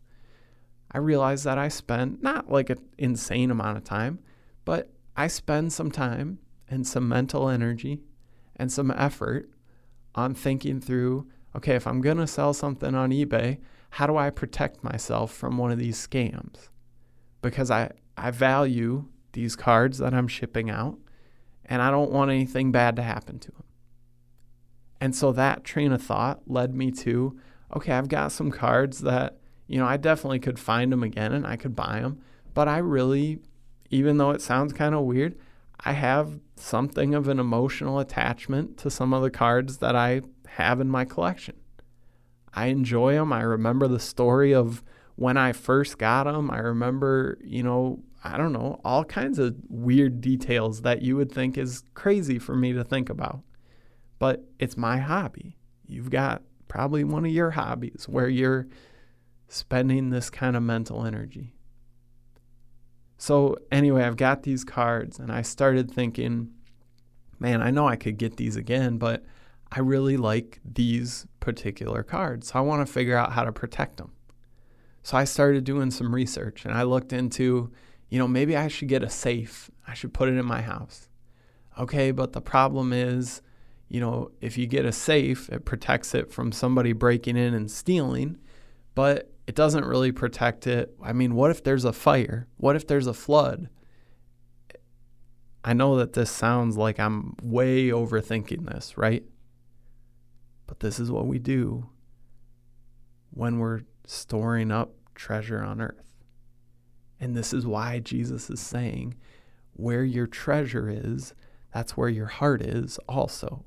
I 0.91 0.99
realize 0.99 1.43
that 1.45 1.59
I 1.59 1.69
spend 1.69 2.23
not 2.23 2.51
like 2.51 2.71
an 2.71 2.79
insane 2.97 3.51
amount 3.51 3.77
of 3.77 3.85
time, 3.85 4.21
but 4.65 4.91
I 5.17 5.27
spend 5.27 5.73
some 5.73 5.91
time 5.91 6.39
and 6.69 6.87
some 6.87 7.09
mental 7.09 7.49
energy 7.49 8.03
and 8.57 8.71
some 8.71 8.91
effort 8.93 9.51
on 10.15 10.35
thinking 10.35 10.81
through 10.81 11.27
okay, 11.57 11.75
if 11.75 11.87
I'm 11.87 12.01
going 12.01 12.19
to 12.19 12.27
sell 12.27 12.55
something 12.55 12.95
on 12.95 13.11
eBay, 13.11 13.59
how 13.91 14.07
do 14.07 14.17
I 14.17 14.31
protect 14.31 14.85
myself 14.85 15.33
from 15.33 15.59
one 15.59 15.73
of 15.73 15.79
these 15.79 15.97
scams? 15.97 16.69
Because 17.43 17.71
I, 17.71 17.91
I 18.17 18.31
value 18.31 19.07
these 19.33 19.57
cards 19.57 19.99
that 19.99 20.15
I'm 20.15 20.29
shipping 20.29 20.71
out 20.71 20.99
and 21.65 21.83
I 21.83 21.91
don't 21.91 22.11
want 22.11 22.31
anything 22.31 22.71
bad 22.71 22.97
to 22.97 23.03
happen 23.03 23.39
to 23.41 23.51
them. 23.51 23.65
And 25.00 25.14
so 25.14 25.33
that 25.33 25.64
train 25.64 25.93
of 25.93 26.02
thought 26.02 26.43
led 26.47 26.75
me 26.75 26.90
to 26.93 27.38
okay, 27.75 27.93
I've 27.93 28.09
got 28.09 28.33
some 28.33 28.50
cards 28.50 29.00
that, 29.00 29.38
you 29.67 29.78
know, 29.78 29.87
I 29.87 29.97
definitely 29.97 30.38
could 30.38 30.59
find 30.59 30.90
them 30.90 31.02
again 31.02 31.33
and 31.33 31.47
I 31.47 31.57
could 31.57 31.76
buy 31.76 32.00
them, 32.00 32.23
but 32.55 32.69
I 32.69 32.78
really, 32.78 33.40
even 33.90 34.17
though 34.17 34.31
it 34.31 34.40
sounds 34.40 34.73
kind 34.73 34.95
of 34.95 35.02
weird, 35.02 35.37
I 35.81 35.93
have 35.93 36.40
something 36.57 37.14
of 37.14 37.28
an 37.28 37.38
emotional 37.38 37.99
attachment 37.99 38.78
to 38.78 38.90
some 38.90 39.12
of 39.12 39.23
the 39.23 39.31
cards 39.31 39.78
that 39.78 39.95
I 39.95 40.23
have 40.49 40.81
in 40.81 40.88
my 40.88 41.05
collection. 41.05 41.57
I 42.55 42.67
enjoy 42.67 43.14
them. 43.14 43.33
I 43.33 43.43
remember 43.43 43.87
the 43.87 44.00
story 44.00 44.52
of 44.55 44.83
when 45.17 45.37
I 45.37 45.52
first 45.52 45.99
got 45.99 46.25
them. 46.25 46.50
I 46.50 46.59
remember, 46.59 47.38
you 47.45 47.62
know, 47.62 48.02
I 48.25 48.37
don't 48.37 48.52
know, 48.52 48.81
all 48.85 49.05
kinds 49.05 49.38
of 49.38 49.55
weird 49.69 50.21
details 50.21 50.83
that 50.83 51.02
you 51.02 51.17
would 51.17 51.31
think 51.31 51.57
is 51.57 51.85
crazy 51.95 52.38
for 52.38 52.57
me 52.57 52.73
to 52.73 52.83
think 52.83 53.11
about. 53.11 53.43
But 54.19 54.45
it's 54.59 54.77
my 54.77 54.99
hobby. 54.99 55.57
You've 55.87 56.11
got 56.11 56.43
probably 56.67 57.05
one 57.05 57.25
of 57.25 57.33
your 57.33 57.51
hobbies 57.51 58.07
where 58.09 58.29
you're 58.29 58.67
spending 59.49 60.11
this 60.11 60.31
kind 60.31 60.57
of 60.57 60.63
mental 60.63 61.05
energy. 61.05 61.55
So, 63.17 63.57
anyway, 63.73 64.05
I've 64.05 64.17
got 64.17 64.45
these 64.45 64.65
cards 64.65 65.19
and 65.19 65.33
I 65.33 65.43
started 65.43 65.91
thinking, 65.91 66.51
man, 67.41 67.63
I 67.63 67.71
know 67.71 67.89
I 67.89 67.97
could 67.97 68.17
get 68.17 68.37
these 68.37 68.55
again, 68.55 68.97
but 68.99 69.25
I 69.73 69.81
really 69.81 70.17
like 70.17 70.61
these 70.65 71.27
particular 71.41 72.03
cards. 72.05 72.49
So, 72.49 72.59
I 72.59 72.63
want 72.63 72.87
to 72.87 72.93
figure 72.93 73.17
out 73.17 73.33
how 73.33 73.45
to 73.45 73.53
protect 73.53 73.97
them. 73.97 74.13
So, 75.03 75.17
I 75.17 75.25
started 75.25 75.65
doing 75.65 75.91
some 75.91 76.15
research 76.15 76.65
and 76.65 76.75
I 76.75 76.85
looked 76.85 77.13
into, 77.13 77.73
you 78.09 78.19
know, 78.21 78.29
maybe 78.29 78.57
I 78.57 78.69
should 78.69 78.89
get 78.89 79.03
a 79.03 79.11
safe. 79.11 79.69
I 79.87 79.95
should 79.95 80.15
put 80.15 80.29
it 80.29 80.37
in 80.37 80.47
my 80.47 80.63
house. 80.63 81.09
Okay, 81.77 82.13
but 82.13 82.33
the 82.33 82.41
problem 82.41 82.93
is, 82.93 83.43
you 83.88 84.00
know, 84.00 84.30
if 84.40 84.59
you 84.59 84.66
get 84.66 84.85
a 84.85 84.92
safe, 84.92 85.49
it 85.49 85.64
protects 85.64 86.14
it 86.14 86.30
from 86.30 86.52
somebody 86.52 86.92
breaking 86.92 87.37
in 87.37 87.54
and 87.54 87.71
stealing. 87.71 88.38
But 88.95 89.33
it 89.47 89.54
doesn't 89.54 89.85
really 89.85 90.12
protect 90.12 90.66
it. 90.66 90.95
I 91.02 91.12
mean, 91.12 91.35
what 91.35 91.50
if 91.50 91.64
there's 91.64 91.85
a 91.85 91.92
fire? 91.92 92.47
What 92.59 92.76
if 92.76 92.87
there's 92.87 93.07
a 93.07 93.14
flood? 93.14 93.71
I 95.64 95.73
know 95.73 95.97
that 95.97 96.12
this 96.12 96.30
sounds 96.30 96.76
like 96.76 97.00
I'm 97.00 97.35
way 97.42 97.88
overthinking 97.88 98.73
this, 98.73 98.99
right? 98.99 99.25
But 100.66 100.80
this 100.80 101.00
is 101.00 101.11
what 101.11 101.26
we 101.26 101.38
do 101.38 101.88
when 103.30 103.59
we're 103.59 103.83
storing 104.07 104.71
up 104.71 104.95
treasure 105.14 105.62
on 105.62 105.80
earth. 105.80 106.02
And 107.21 107.34
this 107.34 107.52
is 107.52 107.67
why 107.67 108.00
Jesus 108.00 108.50
is 108.50 108.60
saying, 108.60 109.15
where 109.73 110.04
your 110.04 110.26
treasure 110.26 110.89
is, 110.91 111.34
that's 111.73 111.97
where 111.97 112.08
your 112.08 112.26
heart 112.26 112.63
is 112.63 112.99
also. 113.08 113.65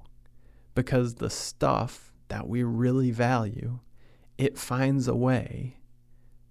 Because 0.73 1.15
the 1.15 1.29
stuff 1.29 2.13
that 2.29 2.47
we 2.47 2.63
really 2.63 3.11
value 3.11 3.79
it 4.41 4.57
finds 4.57 5.07
a 5.07 5.13
way 5.13 5.77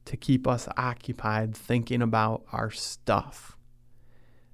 to 0.05 0.17
keep 0.17 0.47
us 0.47 0.69
occupied 0.77 1.57
thinking 1.57 2.01
about 2.01 2.45
our 2.53 2.71
stuff. 2.71 3.57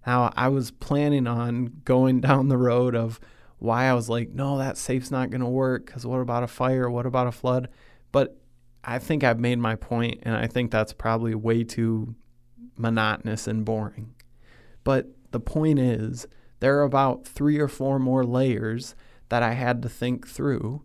Now, 0.06 0.32
I 0.34 0.48
was 0.48 0.70
planning 0.70 1.26
on 1.26 1.82
going 1.84 2.20
down 2.22 2.48
the 2.48 2.56
road 2.56 2.94
of 2.94 3.20
why 3.58 3.84
I 3.84 3.94
was 3.94 4.08
like, 4.08 4.30
no, 4.30 4.56
that 4.56 4.78
safe's 4.78 5.10
not 5.10 5.28
going 5.28 5.42
to 5.42 5.46
work 5.46 5.84
because 5.84 6.06
what 6.06 6.20
about 6.20 6.44
a 6.44 6.46
fire? 6.46 6.88
What 6.88 7.04
about 7.04 7.26
a 7.26 7.32
flood? 7.32 7.68
But 8.10 8.38
I 8.82 8.98
think 8.98 9.22
I've 9.22 9.40
made 9.40 9.58
my 9.58 9.74
point, 9.74 10.20
and 10.22 10.34
I 10.34 10.46
think 10.46 10.70
that's 10.70 10.94
probably 10.94 11.34
way 11.34 11.62
too 11.62 12.14
monotonous 12.78 13.46
and 13.46 13.66
boring. 13.66 14.14
But 14.82 15.08
the 15.30 15.40
point 15.40 15.78
is, 15.78 16.26
there 16.60 16.78
are 16.78 16.84
about 16.84 17.26
three 17.26 17.58
or 17.58 17.68
four 17.68 17.98
more 17.98 18.24
layers 18.24 18.94
that 19.28 19.42
I 19.42 19.52
had 19.52 19.82
to 19.82 19.88
think 19.88 20.26
through 20.26 20.82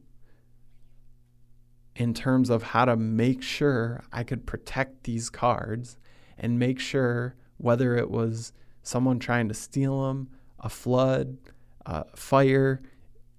in 1.95 2.13
terms 2.13 2.49
of 2.49 2.63
how 2.63 2.85
to 2.85 2.95
make 2.95 3.41
sure 3.41 4.03
I 4.11 4.23
could 4.23 4.45
protect 4.45 5.03
these 5.03 5.29
cards 5.29 5.97
and 6.37 6.57
make 6.57 6.79
sure 6.79 7.35
whether 7.57 7.95
it 7.95 8.09
was 8.09 8.53
someone 8.81 9.19
trying 9.19 9.47
to 9.47 9.53
steal 9.53 10.07
them, 10.07 10.29
a 10.59 10.69
flood, 10.69 11.37
a 11.85 12.05
fire, 12.15 12.81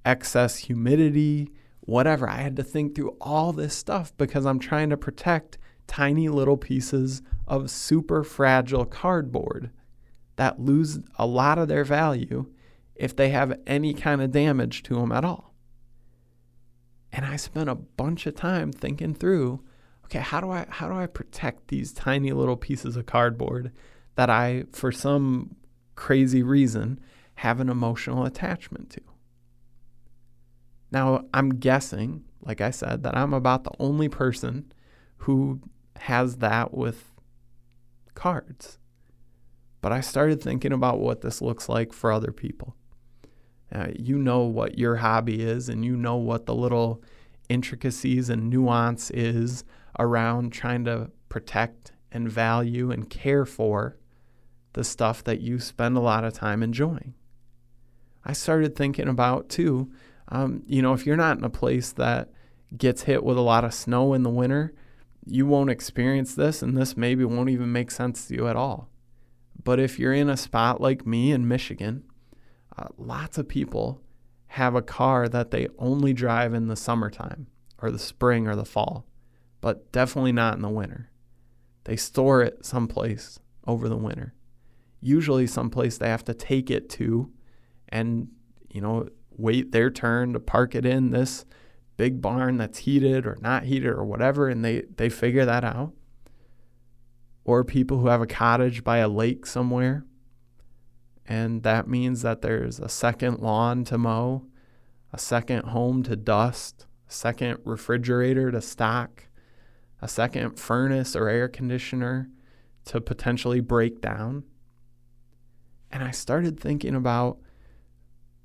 excess 0.04 0.56
humidity, 0.56 1.50
whatever. 1.80 2.28
I 2.28 2.36
had 2.36 2.56
to 2.56 2.62
think 2.62 2.94
through 2.94 3.16
all 3.20 3.52
this 3.52 3.74
stuff 3.74 4.16
because 4.16 4.46
I'm 4.46 4.58
trying 4.58 4.90
to 4.90 4.96
protect 4.96 5.58
tiny 5.86 6.28
little 6.28 6.56
pieces 6.56 7.22
of 7.46 7.70
super 7.70 8.22
fragile 8.22 8.84
cardboard 8.84 9.70
that 10.36 10.60
lose 10.60 11.00
a 11.18 11.26
lot 11.26 11.58
of 11.58 11.68
their 11.68 11.84
value 11.84 12.46
if 13.02 13.16
they 13.16 13.30
have 13.30 13.58
any 13.66 13.92
kind 13.92 14.22
of 14.22 14.30
damage 14.30 14.84
to 14.84 14.94
them 14.94 15.10
at 15.10 15.24
all. 15.24 15.52
And 17.12 17.26
I 17.26 17.34
spent 17.34 17.68
a 17.68 17.74
bunch 17.74 18.26
of 18.28 18.36
time 18.36 18.70
thinking 18.70 19.12
through, 19.12 19.60
okay, 20.04 20.20
how 20.20 20.40
do 20.40 20.52
I 20.52 20.66
how 20.70 20.88
do 20.88 20.94
I 20.94 21.06
protect 21.08 21.66
these 21.66 21.92
tiny 21.92 22.30
little 22.30 22.56
pieces 22.56 22.96
of 22.96 23.06
cardboard 23.06 23.72
that 24.14 24.30
I 24.30 24.66
for 24.70 24.92
some 24.92 25.56
crazy 25.96 26.44
reason 26.44 27.00
have 27.34 27.58
an 27.58 27.68
emotional 27.68 28.24
attachment 28.24 28.90
to? 28.90 29.00
Now, 30.92 31.24
I'm 31.34 31.56
guessing, 31.56 32.22
like 32.40 32.60
I 32.60 32.70
said, 32.70 33.02
that 33.02 33.16
I'm 33.16 33.34
about 33.34 33.64
the 33.64 33.72
only 33.80 34.08
person 34.08 34.72
who 35.18 35.60
has 35.96 36.36
that 36.36 36.72
with 36.72 37.10
cards. 38.14 38.78
But 39.80 39.90
I 39.90 40.00
started 40.02 40.40
thinking 40.40 40.72
about 40.72 41.00
what 41.00 41.22
this 41.22 41.42
looks 41.42 41.68
like 41.68 41.92
for 41.92 42.12
other 42.12 42.30
people. 42.30 42.76
Uh, 43.74 43.88
you 43.98 44.18
know 44.18 44.40
what 44.40 44.78
your 44.78 44.96
hobby 44.96 45.42
is, 45.42 45.68
and 45.68 45.84
you 45.84 45.96
know 45.96 46.16
what 46.16 46.46
the 46.46 46.54
little 46.54 47.02
intricacies 47.48 48.28
and 48.28 48.50
nuance 48.50 49.10
is 49.10 49.64
around 49.98 50.52
trying 50.52 50.84
to 50.84 51.10
protect 51.28 51.92
and 52.10 52.30
value 52.30 52.90
and 52.90 53.08
care 53.08 53.46
for 53.46 53.96
the 54.74 54.84
stuff 54.84 55.24
that 55.24 55.40
you 55.40 55.58
spend 55.58 55.96
a 55.96 56.00
lot 56.00 56.24
of 56.24 56.32
time 56.32 56.62
enjoying. 56.62 57.14
I 58.24 58.32
started 58.32 58.76
thinking 58.76 59.08
about 59.08 59.48
too, 59.48 59.90
um, 60.28 60.62
you 60.66 60.82
know, 60.82 60.92
if 60.92 61.06
you're 61.06 61.16
not 61.16 61.38
in 61.38 61.44
a 61.44 61.50
place 61.50 61.92
that 61.92 62.30
gets 62.76 63.02
hit 63.02 63.24
with 63.24 63.36
a 63.36 63.42
lot 63.42 63.64
of 63.64 63.74
snow 63.74 64.14
in 64.14 64.22
the 64.22 64.30
winter, 64.30 64.72
you 65.26 65.46
won't 65.46 65.70
experience 65.70 66.34
this, 66.34 66.62
and 66.62 66.76
this 66.76 66.96
maybe 66.96 67.24
won't 67.24 67.50
even 67.50 67.72
make 67.72 67.90
sense 67.90 68.26
to 68.26 68.34
you 68.34 68.48
at 68.48 68.56
all. 68.56 68.88
But 69.62 69.78
if 69.78 69.98
you're 69.98 70.12
in 70.12 70.28
a 70.28 70.36
spot 70.36 70.80
like 70.80 71.06
me 71.06 71.32
in 71.32 71.46
Michigan, 71.46 72.04
uh, 72.76 72.88
lots 72.96 73.38
of 73.38 73.48
people 73.48 74.00
have 74.46 74.74
a 74.74 74.82
car 74.82 75.28
that 75.28 75.50
they 75.50 75.68
only 75.78 76.12
drive 76.12 76.52
in 76.54 76.68
the 76.68 76.76
summertime 76.76 77.46
or 77.78 77.90
the 77.90 77.98
spring 77.98 78.46
or 78.46 78.54
the 78.54 78.64
fall, 78.64 79.06
but 79.60 79.90
definitely 79.92 80.32
not 80.32 80.54
in 80.54 80.62
the 80.62 80.68
winter. 80.68 81.10
They 81.84 81.96
store 81.96 82.42
it 82.42 82.64
someplace 82.64 83.40
over 83.66 83.88
the 83.88 83.96
winter. 83.96 84.34
Usually, 85.00 85.46
someplace 85.46 85.98
they 85.98 86.08
have 86.08 86.24
to 86.24 86.34
take 86.34 86.70
it 86.70 86.88
to 86.90 87.32
and, 87.88 88.28
you 88.70 88.80
know, 88.80 89.08
wait 89.30 89.72
their 89.72 89.90
turn 89.90 90.32
to 90.34 90.40
park 90.40 90.74
it 90.74 90.86
in 90.86 91.10
this 91.10 91.44
big 91.96 92.20
barn 92.20 92.56
that's 92.56 92.78
heated 92.78 93.26
or 93.26 93.36
not 93.40 93.64
heated 93.64 93.90
or 93.90 94.04
whatever, 94.04 94.48
and 94.48 94.64
they, 94.64 94.82
they 94.96 95.08
figure 95.08 95.44
that 95.44 95.64
out. 95.64 95.92
Or 97.44 97.64
people 97.64 97.98
who 97.98 98.06
have 98.06 98.20
a 98.20 98.26
cottage 98.26 98.84
by 98.84 98.98
a 98.98 99.08
lake 99.08 99.46
somewhere 99.46 100.04
and 101.26 101.62
that 101.62 101.88
means 101.88 102.22
that 102.22 102.42
there's 102.42 102.78
a 102.78 102.88
second 102.88 103.40
lawn 103.40 103.84
to 103.84 103.98
mow, 103.98 104.46
a 105.12 105.18
second 105.18 105.66
home 105.66 106.02
to 106.04 106.16
dust, 106.16 106.86
a 107.08 107.12
second 107.12 107.58
refrigerator 107.64 108.50
to 108.50 108.60
stock, 108.60 109.28
a 110.00 110.08
second 110.08 110.58
furnace 110.58 111.14
or 111.14 111.28
air 111.28 111.48
conditioner 111.48 112.28
to 112.86 113.00
potentially 113.00 113.60
break 113.60 114.00
down. 114.00 114.44
And 115.90 116.02
I 116.02 116.10
started 116.10 116.58
thinking 116.58 116.94
about 116.94 117.38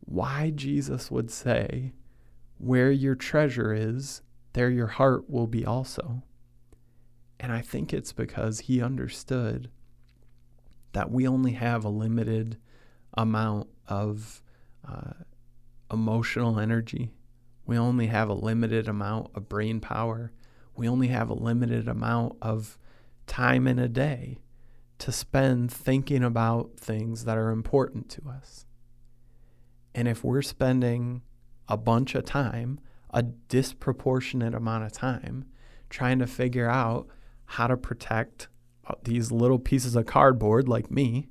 why 0.02 0.52
Jesus 0.54 1.10
would 1.10 1.32
say, 1.32 1.94
Where 2.58 2.92
your 2.92 3.16
treasure 3.16 3.74
is, 3.74 4.22
there 4.54 4.70
your 4.70 4.88
heart 4.88 5.30
will 5.30 5.48
be 5.48 5.66
also. 5.66 6.24
And 7.40 7.52
I 7.52 7.62
think 7.62 7.94
it's 7.94 8.14
because 8.14 8.62
he 8.62 8.82
understood 8.82 9.70
that 10.94 11.12
we 11.12 11.28
only 11.28 11.52
have 11.54 11.86
a 11.86 11.90
limited 11.90 12.58
amount 13.18 13.68
of 13.88 14.42
uh, 14.88 15.14
emotional 15.92 16.60
energy. 16.60 17.12
We 17.66 17.78
only 17.78 18.08
have 18.08 18.30
a 18.30 18.34
limited 18.34 18.88
amount 18.88 19.32
of 19.36 19.50
brain 19.50 19.82
power. 19.82 20.32
We 20.76 20.88
only 20.88 21.08
have 21.08 21.30
a 21.30 21.34
limited 21.34 21.88
amount 21.88 22.38
of 22.42 22.78
time 23.26 23.68
in 23.68 23.80
a 23.80 23.90
day 23.90 24.38
to 25.00 25.12
spend 25.12 25.72
thinking 25.72 26.24
about 26.24 26.78
things 26.78 27.26
that 27.26 27.38
are 27.38 27.52
important 27.52 28.10
to 28.10 28.30
us. 28.30 28.66
And 29.94 30.08
if 30.08 30.24
we're 30.24 30.42
spending 30.42 31.24
a 31.68 31.78
bunch 31.78 32.16
of 32.16 32.26
time, 32.26 32.80
a 33.10 33.24
disproportionate 33.24 34.54
amount 34.54 34.86
of 34.86 34.92
time, 34.92 35.46
trying 35.90 36.20
to 36.20 36.28
figure 36.28 36.70
out 36.70 37.08
how 37.46 37.68
to 37.68 37.78
protect 37.78 38.48
uh, 38.86 38.94
these 39.04 39.32
little 39.32 39.60
pieces 39.60 39.96
of 39.96 40.06
cardboard 40.06 40.68
like 40.68 40.92
me, 40.92 41.28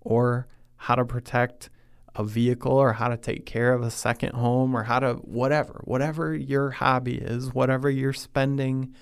or 0.00 0.48
how 0.84 0.94
to 0.94 1.04
protect 1.04 1.68
a 2.16 2.24
vehicle, 2.24 2.72
or 2.72 2.94
how 2.94 3.08
to 3.08 3.16
take 3.16 3.46
care 3.46 3.72
of 3.72 3.82
a 3.82 3.90
second 3.90 4.32
home, 4.32 4.74
or 4.74 4.84
how 4.84 4.98
to 4.98 5.14
whatever, 5.14 5.80
whatever 5.84 6.34
your 6.34 6.70
hobby 6.70 7.18
is, 7.18 7.54
whatever 7.54 7.88
you're 7.88 8.12
spending 8.12 8.94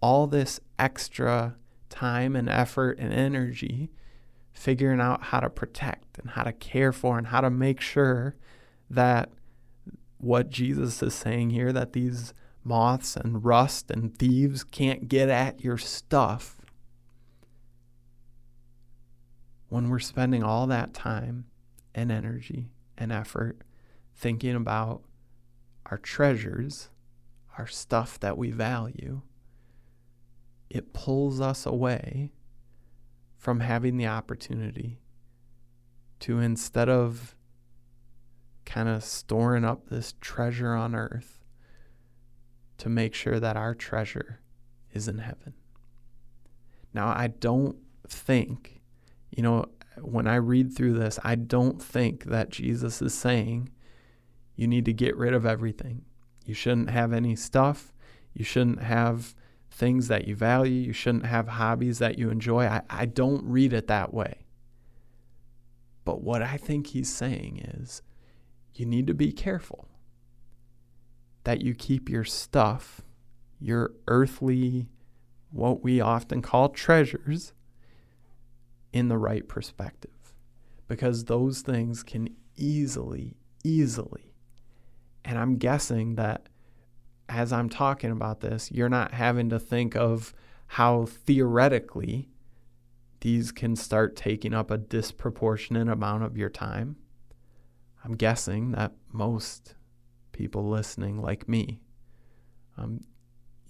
all 0.00 0.26
this 0.26 0.60
extra 0.78 1.56
time 1.90 2.34
and 2.34 2.48
effort 2.48 2.98
and 2.98 3.12
energy 3.12 3.90
figuring 4.52 5.00
out 5.00 5.24
how 5.24 5.40
to 5.40 5.50
protect 5.50 6.18
and 6.18 6.30
how 6.30 6.42
to 6.42 6.52
care 6.52 6.92
for 6.92 7.18
and 7.18 7.26
how 7.26 7.40
to 7.40 7.50
make 7.50 7.80
sure 7.80 8.36
that 8.88 9.28
what 10.18 10.48
Jesus 10.48 11.02
is 11.02 11.12
saying 11.14 11.50
here 11.50 11.72
that 11.72 11.92
these 11.92 12.32
moths 12.62 13.16
and 13.16 13.44
rust 13.44 13.90
and 13.90 14.16
thieves 14.16 14.64
can't 14.64 15.08
get 15.08 15.28
at 15.28 15.62
your 15.62 15.76
stuff. 15.76 16.56
When 19.74 19.90
we're 19.90 19.98
spending 19.98 20.44
all 20.44 20.68
that 20.68 20.94
time 20.94 21.46
and 21.96 22.12
energy 22.12 22.70
and 22.96 23.10
effort 23.10 23.62
thinking 24.14 24.54
about 24.54 25.02
our 25.86 25.98
treasures, 25.98 26.90
our 27.58 27.66
stuff 27.66 28.20
that 28.20 28.38
we 28.38 28.52
value, 28.52 29.22
it 30.70 30.92
pulls 30.92 31.40
us 31.40 31.66
away 31.66 32.30
from 33.36 33.58
having 33.58 33.96
the 33.96 34.06
opportunity 34.06 35.00
to 36.20 36.38
instead 36.38 36.88
of 36.88 37.34
kind 38.64 38.88
of 38.88 39.02
storing 39.02 39.64
up 39.64 39.88
this 39.88 40.14
treasure 40.20 40.74
on 40.74 40.94
earth 40.94 41.40
to 42.78 42.88
make 42.88 43.12
sure 43.12 43.40
that 43.40 43.56
our 43.56 43.74
treasure 43.74 44.38
is 44.92 45.08
in 45.08 45.18
heaven. 45.18 45.54
Now, 46.92 47.08
I 47.08 47.26
don't 47.26 47.78
think, 48.06 48.82
you 49.36 49.42
know, 49.42 49.66
when 50.00 50.26
I 50.26 50.36
read 50.36 50.74
through 50.74 50.94
this, 50.94 51.18
I 51.24 51.34
don't 51.34 51.82
think 51.82 52.24
that 52.24 52.50
Jesus 52.50 53.02
is 53.02 53.14
saying 53.14 53.70
you 54.54 54.66
need 54.68 54.84
to 54.84 54.92
get 54.92 55.16
rid 55.16 55.34
of 55.34 55.44
everything. 55.44 56.04
You 56.44 56.54
shouldn't 56.54 56.90
have 56.90 57.12
any 57.12 57.34
stuff. 57.34 57.92
You 58.32 58.44
shouldn't 58.44 58.82
have 58.82 59.34
things 59.70 60.08
that 60.08 60.28
you 60.28 60.36
value. 60.36 60.80
You 60.80 60.92
shouldn't 60.92 61.26
have 61.26 61.48
hobbies 61.48 61.98
that 61.98 62.18
you 62.18 62.30
enjoy. 62.30 62.66
I, 62.66 62.82
I 62.88 63.06
don't 63.06 63.44
read 63.44 63.72
it 63.72 63.88
that 63.88 64.14
way. 64.14 64.46
But 66.04 66.22
what 66.22 66.42
I 66.42 66.56
think 66.56 66.88
he's 66.88 67.12
saying 67.12 67.58
is 67.74 68.02
you 68.74 68.86
need 68.86 69.06
to 69.08 69.14
be 69.14 69.32
careful 69.32 69.88
that 71.44 71.60
you 71.60 71.74
keep 71.74 72.08
your 72.08 72.24
stuff, 72.24 73.00
your 73.58 73.92
earthly, 74.06 74.86
what 75.50 75.82
we 75.82 76.00
often 76.00 76.42
call 76.42 76.68
treasures, 76.68 77.52
in 78.94 79.08
the 79.08 79.18
right 79.18 79.46
perspective. 79.48 80.10
Because 80.86 81.24
those 81.24 81.60
things 81.60 82.02
can 82.02 82.28
easily, 82.56 83.36
easily, 83.64 84.32
and 85.24 85.38
I'm 85.38 85.56
guessing 85.56 86.14
that 86.14 86.48
as 87.28 87.52
I'm 87.52 87.68
talking 87.68 88.10
about 88.10 88.40
this, 88.40 88.70
you're 88.70 88.88
not 88.88 89.12
having 89.12 89.48
to 89.48 89.58
think 89.58 89.96
of 89.96 90.34
how 90.66 91.06
theoretically 91.06 92.28
these 93.20 93.50
can 93.50 93.74
start 93.74 94.14
taking 94.14 94.54
up 94.54 94.70
a 94.70 94.78
disproportionate 94.78 95.88
amount 95.88 96.22
of 96.22 96.36
your 96.36 96.50
time. 96.50 96.96
I'm 98.04 98.14
guessing 98.14 98.72
that 98.72 98.92
most 99.10 99.74
people 100.32 100.68
listening, 100.68 101.20
like 101.20 101.48
me, 101.48 101.80
um, 102.76 103.00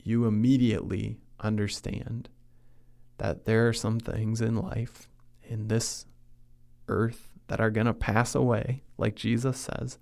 you 0.02 0.26
immediately 0.26 1.16
understand 1.38 2.28
that 3.18 3.44
there 3.44 3.68
are 3.68 3.72
some 3.72 4.00
things 4.00 4.40
in 4.40 4.56
life, 4.56 5.08
in 5.48 5.68
this 5.68 6.06
earth, 6.88 7.30
that 7.48 7.60
are 7.60 7.70
going 7.70 7.86
to 7.86 7.94
pass 7.94 8.34
away, 8.34 8.82
like 8.96 9.14
Jesus 9.14 9.58
says, 9.58 9.98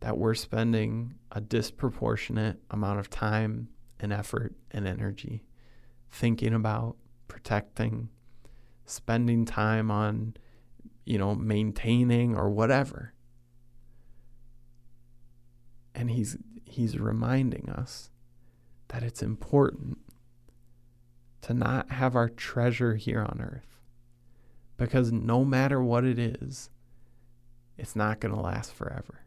that 0.00 0.18
we're 0.18 0.34
spending 0.34 1.14
a 1.30 1.40
disproportionate 1.40 2.60
amount 2.70 2.98
of 2.98 3.08
time 3.08 3.68
and 3.98 4.12
effort 4.12 4.54
and 4.70 4.86
energy 4.86 5.44
thinking 6.10 6.52
about, 6.52 6.96
protecting, 7.28 8.10
spending 8.84 9.44
time 9.46 9.90
on, 9.90 10.34
you 11.06 11.16
know, 11.16 11.34
maintaining 11.34 12.36
or 12.36 12.50
whatever. 12.50 13.14
And 15.94 16.10
he's 16.10 16.36
he's 16.64 16.98
reminding 16.98 17.68
us 17.70 18.10
that 18.88 19.02
it's 19.02 19.22
important 19.22 19.98
to 21.42 21.54
not 21.54 21.90
have 21.90 22.16
our 22.16 22.28
treasure 22.28 22.96
here 22.96 23.20
on 23.20 23.40
earth. 23.40 23.71
Because 24.76 25.12
no 25.12 25.44
matter 25.44 25.82
what 25.82 26.04
it 26.04 26.18
is, 26.18 26.70
it's 27.76 27.96
not 27.96 28.20
going 28.20 28.34
to 28.34 28.40
last 28.40 28.72
forever. 28.72 29.20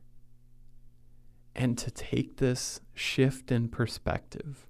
And 1.55 1.77
to 1.77 1.89
take 1.91 2.38
this 2.38 2.81
shift 2.93 3.51
in 3.51 3.69
perspective 3.69 4.67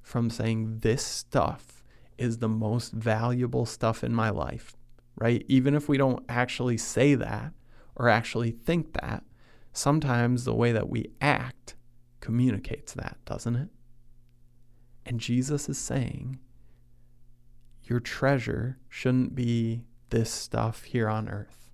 from 0.00 0.30
saying 0.30 0.80
this 0.80 1.04
stuff 1.04 1.84
is 2.18 2.38
the 2.38 2.48
most 2.48 2.92
valuable 2.92 3.66
stuff 3.66 4.02
in 4.02 4.12
my 4.12 4.30
life, 4.30 4.76
right? 5.16 5.44
Even 5.48 5.74
if 5.74 5.88
we 5.88 5.96
don't 5.96 6.24
actually 6.28 6.76
say 6.76 7.14
that 7.14 7.52
or 7.94 8.08
actually 8.08 8.50
think 8.50 8.94
that, 8.94 9.22
sometimes 9.72 10.44
the 10.44 10.54
way 10.54 10.72
that 10.72 10.88
we 10.88 11.06
act 11.20 11.76
communicates 12.20 12.94
that, 12.94 13.16
doesn't 13.24 13.56
it? 13.56 13.68
And 15.06 15.20
Jesus 15.20 15.68
is 15.68 15.78
saying, 15.78 16.38
your 17.84 18.00
treasure 18.00 18.78
shouldn't 18.88 19.34
be 19.34 19.84
this 20.10 20.30
stuff 20.30 20.84
here 20.84 21.08
on 21.08 21.28
earth 21.28 21.70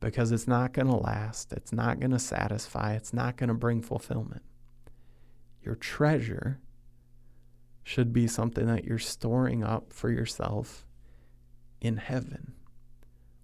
because 0.00 0.30
it's 0.30 0.46
not 0.46 0.72
going 0.72 0.86
to 0.86 0.96
last, 0.96 1.52
it's 1.52 1.72
not 1.72 2.00
going 2.00 2.10
to 2.10 2.18
satisfy, 2.18 2.94
it's 2.94 3.12
not 3.12 3.36
going 3.36 3.48
to 3.48 3.54
bring 3.54 3.80
fulfillment. 3.80 4.42
Your 5.62 5.74
treasure 5.74 6.60
should 7.82 8.12
be 8.12 8.26
something 8.26 8.66
that 8.66 8.84
you're 8.84 8.98
storing 8.98 9.64
up 9.64 9.92
for 9.92 10.10
yourself 10.10 10.86
in 11.80 11.96
heaven, 11.96 12.52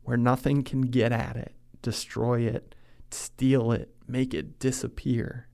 where 0.02 0.16
nothing 0.16 0.62
can 0.62 0.82
get 0.82 1.12
at 1.12 1.37
it, 1.37 1.54
destroy 1.80 2.40
it, 2.40 2.74
steal 3.11 3.72
it, 3.72 3.94
make 4.06 4.35
it 4.35 4.58
disappear. 4.58 5.48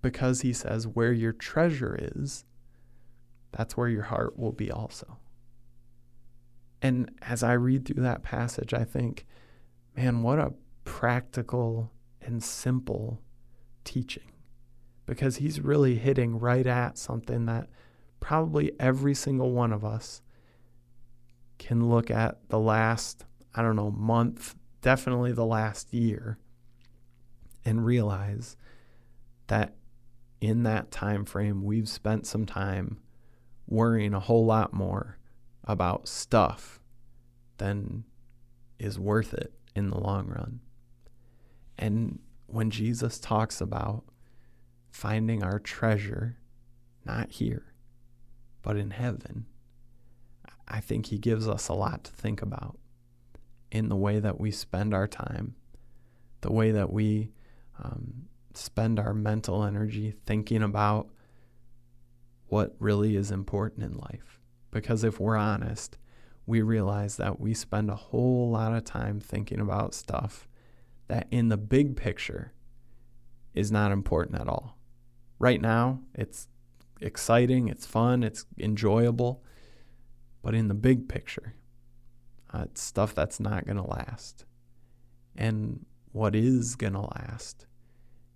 Because 0.00 0.40
he 0.40 0.52
says, 0.52 0.86
where 0.86 1.12
your 1.12 1.32
treasure 1.32 1.96
is, 2.00 2.44
that's 3.52 3.76
where 3.76 3.88
your 3.88 4.04
heart 4.04 4.38
will 4.38 4.52
be 4.52 4.70
also. 4.70 5.18
And 6.80 7.10
as 7.22 7.42
I 7.42 7.52
read 7.52 7.86
through 7.86 8.02
that 8.02 8.22
passage, 8.22 8.74
I 8.74 8.84
think, 8.84 9.24
man, 9.96 10.22
what 10.22 10.38
a 10.38 10.52
practical 10.84 11.92
and 12.20 12.42
simple 12.42 13.20
teaching. 13.84 14.32
Because 15.06 15.36
he's 15.36 15.60
really 15.60 15.96
hitting 15.96 16.38
right 16.38 16.66
at 16.66 16.98
something 16.98 17.46
that 17.46 17.68
probably 18.20 18.72
every 18.80 19.14
single 19.14 19.52
one 19.52 19.72
of 19.72 19.84
us 19.84 20.22
can 21.58 21.88
look 21.88 22.10
at 22.10 22.48
the 22.48 22.58
last, 22.58 23.24
I 23.54 23.62
don't 23.62 23.76
know, 23.76 23.90
month, 23.90 24.54
definitely 24.80 25.32
the 25.32 25.44
last 25.44 25.92
year, 25.92 26.38
and 27.64 27.84
realize 27.84 28.56
that 29.46 29.74
in 30.40 30.64
that 30.64 30.90
time 30.90 31.24
frame, 31.24 31.62
we've 31.62 31.88
spent 31.88 32.26
some 32.26 32.46
time 32.46 32.98
worrying 33.66 34.14
a 34.14 34.20
whole 34.20 34.44
lot 34.44 34.72
more 34.72 35.18
about 35.64 36.08
stuff 36.08 36.80
than 37.58 38.04
is 38.78 38.98
worth 38.98 39.32
it 39.34 39.52
in 39.74 39.90
the 39.90 39.98
long 39.98 40.26
run. 40.28 40.60
And 41.78 42.18
when 42.46 42.70
Jesus 42.70 43.18
talks 43.18 43.60
about 43.60 44.04
finding 44.90 45.42
our 45.42 45.58
treasure, 45.58 46.38
not 47.04 47.30
here, 47.30 47.72
but 48.62 48.76
in 48.76 48.90
heaven, 48.90 49.46
I 50.68 50.80
think 50.80 51.06
he 51.06 51.18
gives 51.18 51.48
us 51.48 51.68
a 51.68 51.74
lot 51.74 52.04
to 52.04 52.12
think 52.12 52.42
about. 52.42 52.78
in 53.72 53.88
the 53.88 53.96
way 53.96 54.20
that 54.20 54.38
we 54.38 54.50
spend 54.50 54.92
our 54.92 55.08
time, 55.08 55.54
the 56.42 56.52
way 56.52 56.70
that 56.70 56.92
we 56.92 57.30
um, 57.82 58.26
spend 58.54 58.98
our 59.00 59.14
mental 59.14 59.64
energy 59.64 60.12
thinking 60.26 60.62
about 60.62 61.08
what 62.52 62.76
really 62.78 63.16
is 63.16 63.30
important 63.30 63.82
in 63.82 63.96
life. 63.96 64.38
Because 64.70 65.04
if 65.04 65.18
we're 65.18 65.38
honest, 65.38 65.96
we 66.44 66.60
realize 66.60 67.16
that 67.16 67.40
we 67.40 67.54
spend 67.54 67.88
a 67.88 67.94
whole 67.94 68.50
lot 68.50 68.74
of 68.74 68.84
time 68.84 69.20
thinking 69.20 69.58
about 69.58 69.94
stuff 69.94 70.46
that 71.08 71.26
in 71.30 71.48
the 71.48 71.56
big 71.56 71.96
picture 71.96 72.52
is 73.54 73.72
not 73.72 73.90
important 73.90 74.38
at 74.38 74.48
all. 74.48 74.76
Right 75.38 75.62
now, 75.62 76.00
it's 76.14 76.46
exciting, 77.00 77.68
it's 77.68 77.86
fun, 77.86 78.22
it's 78.22 78.44
enjoyable, 78.58 79.42
but 80.42 80.54
in 80.54 80.68
the 80.68 80.74
big 80.74 81.08
picture, 81.08 81.54
uh, 82.52 82.64
it's 82.66 82.82
stuff 82.82 83.14
that's 83.14 83.40
not 83.40 83.64
going 83.64 83.78
to 83.78 83.90
last. 83.90 84.44
And 85.36 85.86
what 86.10 86.36
is 86.36 86.74
going 86.74 86.92
to 86.92 87.00
last 87.00 87.64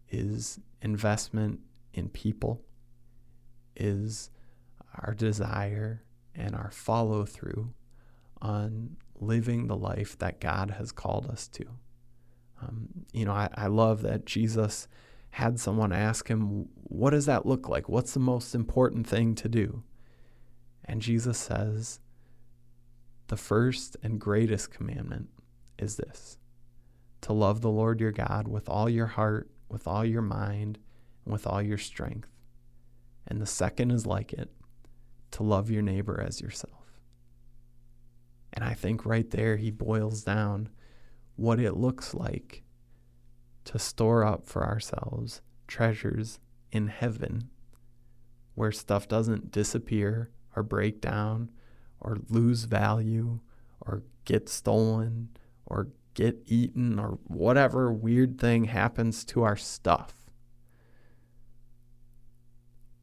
is 0.09 0.59
investment 0.81 1.61
in 1.93 2.09
people, 2.09 2.63
is 3.77 4.31
our 4.95 5.15
desire 5.15 6.03
and 6.35 6.55
our 6.55 6.71
follow 6.71 7.25
through 7.25 7.73
on 8.41 8.97
living 9.19 9.67
the 9.67 9.77
life 9.77 10.19
that 10.19 10.41
God 10.41 10.73
has 10.73 10.93
called 10.93 11.27
us 11.27 11.49
to. 11.49 11.65
Um, 12.63 12.89
you 13.13 13.25
know, 13.25 13.33
I, 13.33 13.49
I 13.55 13.67
love 13.67 14.03
that 14.03 14.25
Jesus 14.27 14.89
had 15.31 15.61
someone 15.61 15.93
ask 15.93 16.29
him, 16.29 16.69
What 16.85 17.11
does 17.11 17.27
that 17.27 17.47
look 17.47 17.69
like? 17.69 17.89
What's 17.89 18.15
the 18.15 18.21
most 18.21 18.55
important 18.55 19.07
thing 19.07 19.35
to 19.37 19.49
do? 19.49 19.83
And 20.85 21.03
Jesus 21.03 21.39
says, 21.39 22.01
The 23.27 23.37
first 23.37 23.97
and 24.03 24.21
greatest 24.21 24.71
commandment 24.71 25.29
is 25.79 25.97
this 25.97 26.39
to 27.23 27.33
love 27.33 27.61
the 27.61 27.71
Lord 27.71 28.01
your 28.01 28.13
God 28.13 28.47
with 28.49 28.69
all 28.69 28.89
your 28.89 29.07
heart, 29.07 29.51
with 29.69 29.87
all 29.87 30.05
your 30.05 30.23
mind, 30.23 30.79
and 31.25 31.33
with 31.33 31.47
all 31.47 31.61
your 31.61 31.79
strength. 31.79 32.29
And 33.27 33.41
the 33.41 33.47
second 33.47 33.91
is 33.91 34.07
like 34.07 34.33
it 34.33 34.51
to 35.33 35.43
love 35.43 35.71
your 35.71 35.83
neighbor 35.83 36.23
as 36.25 36.41
yourself. 36.41 37.01
And 38.53 38.65
I 38.65 38.75
think 38.75 39.05
right 39.05 39.31
there 39.31 39.57
he 39.57 39.71
boils 39.71 40.23
down 40.23 40.71
what 41.37 41.61
it 41.61 41.77
looks 41.77 42.15
like 42.15 42.63
to 43.65 43.79
store 43.79 44.25
up 44.25 44.47
for 44.47 44.65
ourselves 44.65 45.43
treasures 45.67 46.39
in 46.73 46.87
heaven 46.87 47.51
where 48.55 48.73
stuff 48.73 49.07
doesn't 49.07 49.51
disappear 49.51 50.31
or 50.55 50.63
break 50.63 51.01
down 51.01 51.51
or 52.01 52.19
lose 52.29 52.65
value 52.65 53.41
or 53.81 54.03
get 54.25 54.49
stolen 54.49 55.29
or 55.67 55.89
get 56.15 56.43
eaten 56.47 56.99
or 56.99 57.19
whatever 57.25 57.93
weird 57.93 58.41
thing 58.41 58.65
happens 58.65 59.25
to 59.25 59.43
our 59.43 59.57
stuff. 59.57 60.26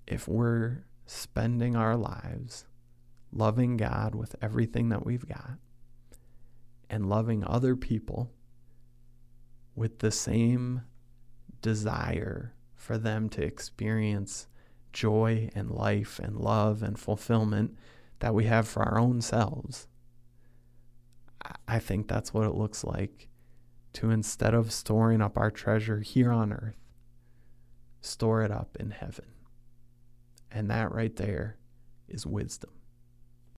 If 0.07 0.27
we're 0.27 0.85
spending 1.05 1.75
our 1.75 1.95
lives 1.95 2.65
loving 3.31 3.77
God 3.77 4.15
with 4.15 4.35
everything 4.41 4.89
that 4.89 5.05
we've 5.05 5.27
got 5.27 5.57
and 6.89 7.09
loving 7.09 7.43
other 7.43 7.75
people 7.75 8.31
with 9.75 9.99
the 9.99 10.11
same 10.11 10.81
desire 11.61 12.53
for 12.75 12.97
them 12.97 13.29
to 13.29 13.43
experience 13.43 14.47
joy 14.91 15.49
and 15.55 15.71
life 15.71 16.19
and 16.19 16.37
love 16.37 16.83
and 16.83 16.99
fulfillment 16.99 17.75
that 18.19 18.33
we 18.33 18.45
have 18.45 18.67
for 18.67 18.83
our 18.83 18.99
own 18.99 19.21
selves. 19.21 19.87
I 21.67 21.79
think 21.79 22.07
that's 22.07 22.33
what 22.33 22.45
it 22.45 22.55
looks 22.55 22.83
like 22.83 23.27
to 23.93 24.11
instead 24.11 24.53
of 24.53 24.71
storing 24.71 25.21
up 25.21 25.37
our 25.37 25.51
treasure 25.51 25.99
here 25.99 26.31
on 26.31 26.53
earth, 26.53 26.77
store 28.01 28.43
it 28.43 28.51
up 28.51 28.77
in 28.79 28.91
heaven. 28.91 29.32
And 30.53 30.69
that 30.69 30.91
right 30.91 31.15
there 31.15 31.57
is 32.07 32.25
wisdom. 32.25 32.69